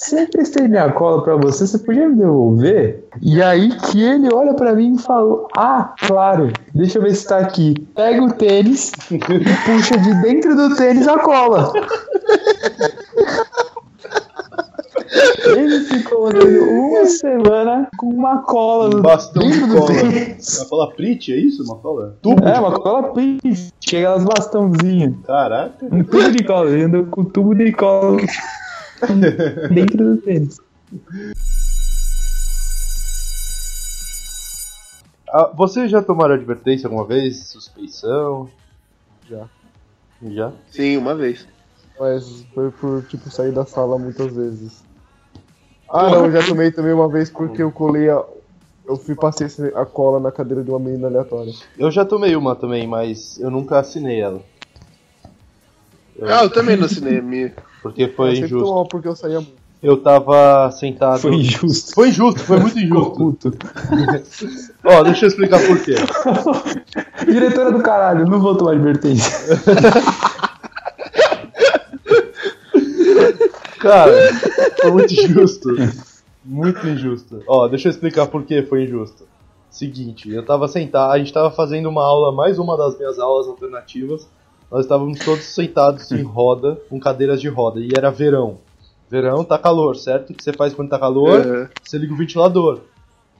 Se 0.00 0.16
eu 0.16 0.22
emprestei 0.22 0.66
minha 0.66 0.90
cola 0.92 1.22
pra 1.22 1.36
você, 1.36 1.66
você 1.66 1.78
podia 1.78 2.08
me 2.08 2.16
devolver? 2.16 3.04
E 3.20 3.42
aí 3.42 3.68
que 3.68 4.02
ele 4.02 4.32
olha 4.32 4.54
pra 4.54 4.72
mim 4.72 4.94
e 4.94 4.98
falou: 4.98 5.46
Ah, 5.54 5.94
claro, 6.06 6.50
deixa 6.74 6.96
eu 6.96 7.02
ver 7.02 7.14
se 7.14 7.28
tá 7.28 7.36
aqui. 7.36 7.74
Pega 7.94 8.24
o 8.24 8.32
tênis 8.32 8.92
e 9.10 9.18
puxa 9.18 9.98
de 9.98 10.14
dentro 10.22 10.56
do 10.56 10.74
tênis 10.74 11.06
a 11.06 11.18
cola. 11.18 11.70
Ele 15.54 15.80
ficou 15.80 16.28
andando 16.28 16.62
uma 16.62 17.04
semana 17.04 17.88
com 17.98 18.06
uma 18.06 18.38
cola 18.38 18.96
Um 18.96 19.02
bastão 19.02 19.50
de 19.50 19.60
cola. 19.60 19.92
Vai 19.92 20.66
falar 20.66 20.86
Prit, 20.92 21.30
é 21.30 21.36
isso? 21.36 21.62
Uma 21.64 21.76
cola? 21.76 22.16
Tubo 22.22 22.48
É, 22.48 22.58
uma 22.58 22.72
cola 22.72 23.12
pinch, 23.12 23.70
chega 23.80 24.10
nas 24.12 24.24
bastãozinhas. 24.24 25.12
Caraca. 25.26 25.86
Um 25.92 26.02
tubo 26.04 26.30
de 26.30 26.42
cola, 26.42 26.70
ele 26.70 26.84
andou 26.84 27.04
com 27.04 27.20
um 27.20 27.24
tubo 27.24 27.54
de 27.54 27.70
cola 27.72 28.16
dentro 29.72 30.16
do 30.16 30.16
tênis. 30.22 30.58
Ah, 35.32 35.50
vocês 35.54 35.90
já 35.90 36.02
tomaram 36.02 36.34
advertência 36.34 36.86
alguma 36.86 37.06
vez? 37.06 37.46
Suspeição? 37.46 38.48
Já. 39.28 39.48
Já? 40.22 40.52
Sim, 40.70 40.96
uma 40.96 41.14
vez. 41.14 41.46
Mas 41.98 42.44
foi 42.54 42.70
por, 42.72 43.04
tipo, 43.04 43.30
sair 43.30 43.52
da 43.52 43.64
sala 43.64 43.98
muitas 43.98 44.34
vezes. 44.34 44.82
Ah, 45.88 46.10
não, 46.10 46.26
eu 46.26 46.32
já 46.32 46.46
tomei 46.46 46.70
também 46.72 46.92
uma 46.92 47.08
vez 47.08 47.30
porque 47.30 47.62
eu 47.62 47.70
colei 47.70 48.08
a... 48.10 48.24
Eu 48.86 48.96
fui 48.96 49.14
passei 49.14 49.46
a 49.74 49.86
cola 49.86 50.18
na 50.18 50.32
cadeira 50.32 50.64
de 50.64 50.70
uma 50.70 50.80
menina 50.80 51.06
aleatória. 51.06 51.52
Eu 51.78 51.90
já 51.92 52.04
tomei 52.04 52.34
uma 52.34 52.56
também, 52.56 52.88
mas 52.88 53.38
eu 53.38 53.50
nunca 53.50 53.78
assinei 53.78 54.20
ela. 54.20 54.42
Ah, 56.22 56.44
eu 56.44 56.50
também 56.50 56.76
não 56.76 56.84
assinei 56.86 57.18
a 57.18 57.22
minha. 57.22 57.52
Porque 57.82 58.04
Eu 58.04 58.12
foi 58.12 58.34
sempre 58.36 58.46
injusto. 58.54 58.84
porque 58.90 59.08
eu 59.08 59.16
saía 59.16 59.40
muito. 59.40 59.58
Eu 59.82 59.96
tava 59.96 60.70
sentado. 60.72 61.20
Foi 61.20 61.34
injusto. 61.36 61.94
Foi 61.94 62.08
injusto, 62.10 62.40
foi 62.40 62.60
muito 62.60 62.78
injusto. 62.78 63.56
Ó, 64.84 65.02
deixa 65.02 65.24
eu 65.24 65.28
explicar 65.28 65.58
por 65.66 65.80
quê. 65.82 65.94
Diretora 67.24 67.72
do 67.72 67.82
caralho, 67.82 68.26
não 68.26 68.38
vou 68.40 68.54
tomar 68.54 68.72
advertência. 68.72 69.58
Cara, 73.80 74.12
foi 74.80 74.90
muito 74.90 75.12
injusto. 75.14 75.68
Muito 76.44 76.86
injusto. 76.86 77.42
Ó, 77.46 77.68
deixa 77.68 77.88
eu 77.88 77.90
explicar 77.90 78.26
por 78.26 78.44
que 78.44 78.62
foi 78.62 78.84
injusto. 78.84 79.24
Seguinte, 79.70 80.30
eu 80.30 80.44
tava 80.44 80.66
sentado, 80.68 81.12
a 81.12 81.18
gente 81.18 81.32
tava 81.32 81.50
fazendo 81.50 81.88
uma 81.88 82.04
aula, 82.04 82.32
mais 82.32 82.58
uma 82.58 82.76
das 82.76 82.98
minhas 82.98 83.18
aulas 83.18 83.46
alternativas. 83.46 84.28
Nós 84.70 84.84
estávamos 84.84 85.18
todos 85.18 85.44
sentados 85.44 86.10
em 86.12 86.22
roda, 86.22 86.80
com 86.88 87.00
cadeiras 87.00 87.40
de 87.40 87.48
roda, 87.48 87.80
e 87.80 87.88
era 87.96 88.10
verão. 88.10 88.58
Verão 89.10 89.42
tá 89.42 89.58
calor, 89.58 89.96
certo? 89.96 90.30
O 90.30 90.34
que 90.34 90.44
você 90.44 90.52
faz 90.52 90.72
quando 90.72 90.90
tá 90.90 90.98
calor? 90.98 91.44
Uhum. 91.44 91.68
Você 91.82 91.98
liga 91.98 92.14
o 92.14 92.16
ventilador. 92.16 92.80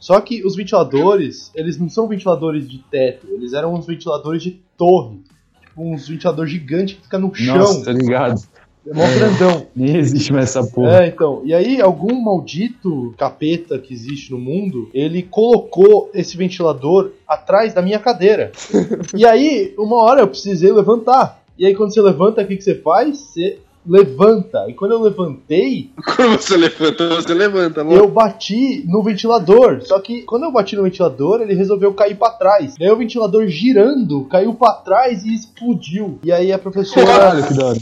Só 0.01 0.21
que 0.21 0.45
os 0.45 0.57
ventiladores, 0.57 1.53
eles 1.55 1.79
não 1.79 1.89
são 1.89 2.09
ventiladores 2.09 2.69
de 2.69 2.79
teto, 2.79 3.29
eles 3.31 3.53
eram 3.53 3.75
uns 3.75 3.87
ventiladores 3.87 4.43
de 4.43 4.61
torre. 4.77 5.23
Tipo, 5.61 5.83
uns 5.83 6.09
ventiladores 6.09 6.51
gigantes 6.51 6.97
que 6.97 7.03
fica 7.03 7.19
no 7.19 7.33
chão. 7.35 7.59
Nossa, 7.59 7.85
tá 7.85 7.93
ligado? 7.93 8.41
É 8.87 8.95
mó 8.95 9.03
grandão. 9.07 9.67
Nem 9.77 9.97
existe 9.97 10.33
mais 10.33 10.45
essa 10.45 10.65
porra. 10.65 11.05
É, 11.05 11.09
então. 11.09 11.43
E 11.45 11.55
aí, 11.55 11.81
algum 11.81 12.21
maldito 12.21 13.15
capeta 13.17 13.79
que 13.79 13.93
existe 13.93 14.31
no 14.31 14.39
mundo, 14.39 14.91
ele 14.95 15.23
colocou 15.23 16.11
esse 16.15 16.37
ventilador 16.37 17.13
atrás 17.27 17.75
da 17.75 17.83
minha 17.83 17.99
cadeira. 17.99 18.53
e 19.15 19.27
aí, 19.27 19.75
uma 19.79 20.03
hora 20.03 20.21
eu 20.21 20.29
precisei 20.29 20.73
levantar. 20.73 21.43
E 21.59 21.67
aí, 21.67 21.75
quando 21.75 21.93
você 21.93 22.01
levanta, 22.01 22.43
o 22.43 22.47
que, 22.47 22.57
que 22.57 22.65
você 22.65 22.75
faz? 22.75 23.19
Você 23.19 23.59
levanta. 23.87 24.67
E 24.69 24.75
quando 24.75 24.93
eu 24.93 25.03
levantei, 25.03 25.91
Quando 26.17 26.41
você 26.41 26.57
levanta, 26.57 27.09
você 27.09 27.35
levanta, 27.35 27.81
eu 27.81 27.85
mano. 27.85 28.09
bati 28.09 28.85
no 28.87 29.03
ventilador. 29.03 29.81
Só 29.83 29.99
que 30.01 30.23
quando 30.23 30.45
eu 30.45 30.53
bati 30.53 30.77
no 30.77 30.83
ventilador, 30.83 31.41
ele 31.41 31.55
resolveu 31.55 31.93
cair 31.95 32.17
pra 32.17 32.31
trás. 32.31 32.75
Daí 32.79 32.91
o 32.91 32.97
ventilador 32.97 33.47
girando, 33.49 34.25
caiu 34.27 34.55
pra 34.55 34.73
trás 34.73 35.25
e 35.25 35.35
explodiu. 35.35 36.19
E 36.23 36.33
aí 36.33 36.53
a 36.53 36.59
professora 36.59 37.33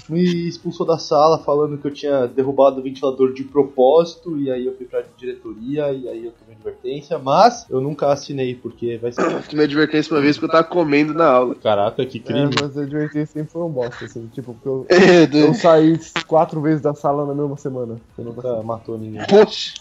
me 0.09 0.49
expulsou 0.49 0.87
da 0.87 0.99
sala 0.99 1.39
falando 1.39 1.79
que 1.79 1.87
eu 1.87 1.93
tinha 1.93 2.27
derrubado 2.27 2.81
o 2.81 2.83
ventilador 2.83 3.33
de 3.33 3.45
propósito. 3.45 4.39
E 4.39 4.51
aí 4.51 4.67
eu 4.67 4.75
fui 4.77 4.87
pra 4.87 5.03
diretoria 5.17 5.91
e 5.93 6.09
aí 6.09 6.25
eu 6.27 6.33
tomei 6.33 6.55
advertência. 6.55 7.19
Mas 7.19 7.67
eu 7.71 7.81
nunca 7.81 8.09
assinei, 8.13 8.55
porque 8.55 8.99
vai 8.99 9.13
ser. 9.13 9.43
Tomei 9.49 9.65
advertência 9.65 10.15
uma 10.15 10.21
vez 10.21 10.37
porque 10.37 10.47
eu 10.47 10.51
tava 10.61 10.65
comendo 10.65 11.15
na 11.15 11.27
aula. 11.27 11.55
Caraca, 11.55 12.05
que 12.05 12.19
É, 12.19 12.21
crime. 12.21 12.51
mas 12.61 12.77
a 12.77 12.83
advertência 12.83 13.27
sempre 13.27 13.53
foi 13.53 13.63
um 13.63 13.69
bosta, 13.69 14.05
assim, 14.05 14.27
tipo, 14.33 14.55
porque 14.55 14.69
eu, 14.69 14.87
É, 14.99 15.29
eu 15.33 15.55
saí 15.55 15.88
quatro 16.27 16.61
vezes 16.61 16.81
da 16.81 16.95
sala 16.95 17.27
na 17.27 17.35
mesma 17.35 17.57
semana. 17.57 17.97
Eu 18.19 18.25
nunca- 18.25 18.49
Nunca 18.49 18.63
matou 18.63 18.99
ninguém. 18.99 19.25
Poxa. 19.27 19.75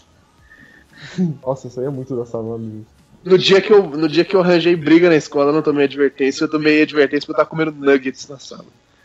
Nossa, 1.44 1.66
eu 1.66 1.70
saía 1.70 1.90
muito 1.90 2.16
da 2.16 2.24
sala, 2.26 2.54
amigo. 2.56 2.84
No 3.24 3.36
dia, 3.36 3.60
que 3.60 3.72
eu, 3.72 3.82
no 3.88 4.08
dia 4.08 4.24
que 4.24 4.34
eu 4.34 4.40
arranjei 4.40 4.74
briga 4.76 5.08
na 5.08 5.16
escola, 5.16 5.50
eu 5.50 5.54
não 5.54 5.62
tomei 5.62 5.84
advertência. 5.84 6.44
Eu 6.44 6.48
tomei 6.50 6.82
advertência 6.82 7.26
porque 7.26 7.32
eu 7.32 7.36
tava 7.44 7.50
comendo 7.50 7.72
nuggets 7.72 8.28
na 8.28 8.38
sala. 8.38 8.64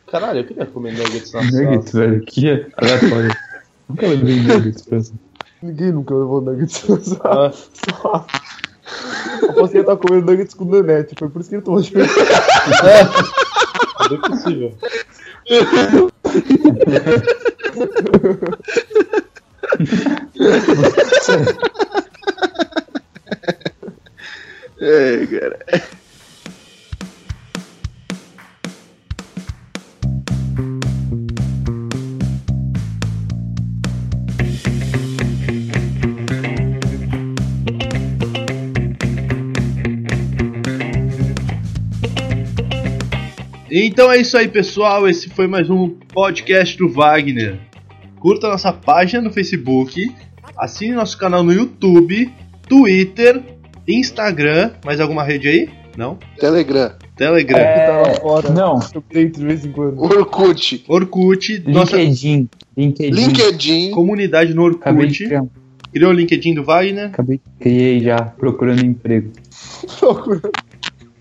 Caralho, 0.10 0.40
eu 0.40 0.46
queria 0.46 0.66
comer 0.68 0.94
nuggets 0.94 1.32
na 1.34 1.42
sala. 1.44 1.52
Nuggets, 1.64 1.92
velho. 1.94 2.22
Que 2.26 2.68
aleatório. 2.78 3.36
Nunca 3.90 4.08
levei 4.08 4.40
nuggets 4.42 4.82
pra 4.84 4.98
essa. 5.00 5.14
Ninguém 5.62 5.92
nunca 5.92 6.14
levou 6.14 6.42
nuggets 6.42 6.88
na 6.88 7.00
sala. 7.02 7.48
Ah, 7.48 7.52
Só. 8.02 8.26
Aposto 9.50 9.72
que 9.72 9.78
ele 9.78 9.86
tá 9.86 9.98
comendo 9.98 10.26
nuggets 10.32 10.54
com 10.54 10.66
nanete, 10.66 11.16
foi 11.18 11.30
por 11.30 11.40
isso 11.42 11.50
que 11.50 11.56
ele 11.56 11.64
tomou 11.64 11.82
de 11.82 11.94
é 11.98 12.06
bem 14.10 14.22
possível. 14.22 14.74
É, 24.84 25.26
cara. 25.28 25.60
Então 43.94 44.12
é 44.12 44.18
isso 44.20 44.36
aí, 44.36 44.48
pessoal. 44.48 45.08
Esse 45.08 45.30
foi 45.30 45.46
mais 45.46 45.70
um 45.70 45.88
podcast 45.88 46.76
do 46.80 46.90
Wagner. 46.90 47.60
Curta 48.20 48.50
nossa 48.50 48.74
página 48.74 49.22
no 49.22 49.32
Facebook, 49.32 50.12
assine 50.58 50.96
nosso 50.96 51.16
canal 51.16 51.44
no 51.44 51.54
YouTube, 51.54 52.34
Twitter, 52.68 53.40
Instagram. 53.88 54.72
Mais 54.84 55.00
alguma 55.00 55.22
rede 55.22 55.48
aí? 55.48 55.70
Não? 55.96 56.18
Telegram. 56.40 56.94
Telegram, 57.16 57.60
tá 57.60 58.02
lá 58.02 58.16
fora. 58.16 58.50
Não, 58.50 58.80
Eu 58.96 59.04
creio 59.04 59.30
de 59.30 59.46
vez 59.46 59.64
em 59.64 59.72
quando. 59.72 60.02
Orkut. 60.02 60.84
Orkut, 60.88 61.64
nossa 61.68 61.96
LinkedIn. 61.96 62.50
LinkedIn. 62.76 63.12
LinkedIn. 63.12 63.92
comunidade 63.92 64.56
no 64.56 64.64
Orkut. 64.64 65.30
Criou 65.94 66.10
o 66.10 66.14
LinkedIn 66.14 66.56
do 66.56 66.64
Wagner. 66.64 67.10
Acabei 67.10 67.38
de 67.38 67.44
criei 67.60 68.00
já, 68.00 68.18
procurando 68.18 68.84
emprego. 68.84 69.30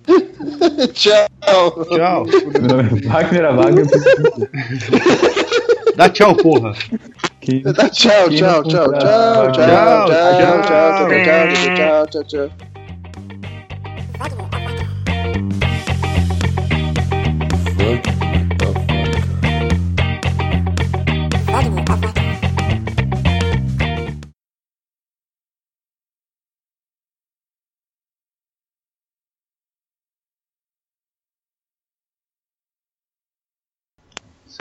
Tchau. 0.95 1.32
Tchau. 1.43 2.25
Meu 2.25 2.63
nome 2.63 2.83
é 2.83 2.87
Wagner. 3.53 3.87
Dá 5.97 6.09
tchau, 6.09 6.35
porra. 6.35 6.73
Que... 7.41 7.61
Dá 7.61 7.89
tchau, 7.89 8.29
tchau, 8.31 8.63
tchau, 8.63 8.65
tchau, 8.65 8.93
tchau, 8.93 9.53
tchau, 9.53 9.53
tchau, 9.53 10.07
tchau. 10.07 10.43
tchau, 10.43 10.63
tchau, 10.63 11.09
tchau, 11.77 12.07
tchau, 12.07 12.25
tchau, 12.25 12.51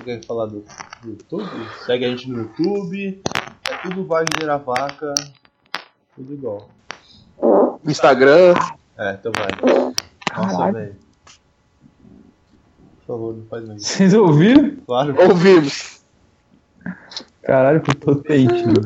Você 0.02 0.18
quer 0.18 0.26
falar 0.26 0.48
do, 0.48 0.66
do 1.04 1.10
YouTube? 1.10 1.48
Segue 1.86 2.06
a 2.06 2.10
gente 2.10 2.28
no 2.28 2.40
YouTube. 2.40 3.22
É 3.70 3.78
tudo 3.84 4.04
Wagner 4.06 4.50
a 4.50 4.58
Vaca. 4.58 5.14
Tudo 6.16 6.34
igual. 6.34 6.70
Instagram. 7.86 8.56
É, 8.98 9.14
então 9.14 9.32
vai. 9.32 9.94
Nossa, 10.36 10.72
velho. 10.72 10.96
Por 12.98 13.06
favor, 13.06 13.38
não 13.38 13.46
faz 13.46 13.68
mais 13.68 13.82
isso. 13.82 13.94
Vocês 13.94 14.14
ouviram? 14.16 14.76
Claro. 14.88 15.16
Ouvimos. 15.22 16.04
Caralho, 17.44 17.82
que 17.82 17.96
potente, 17.96 18.66
mano. 18.66 18.82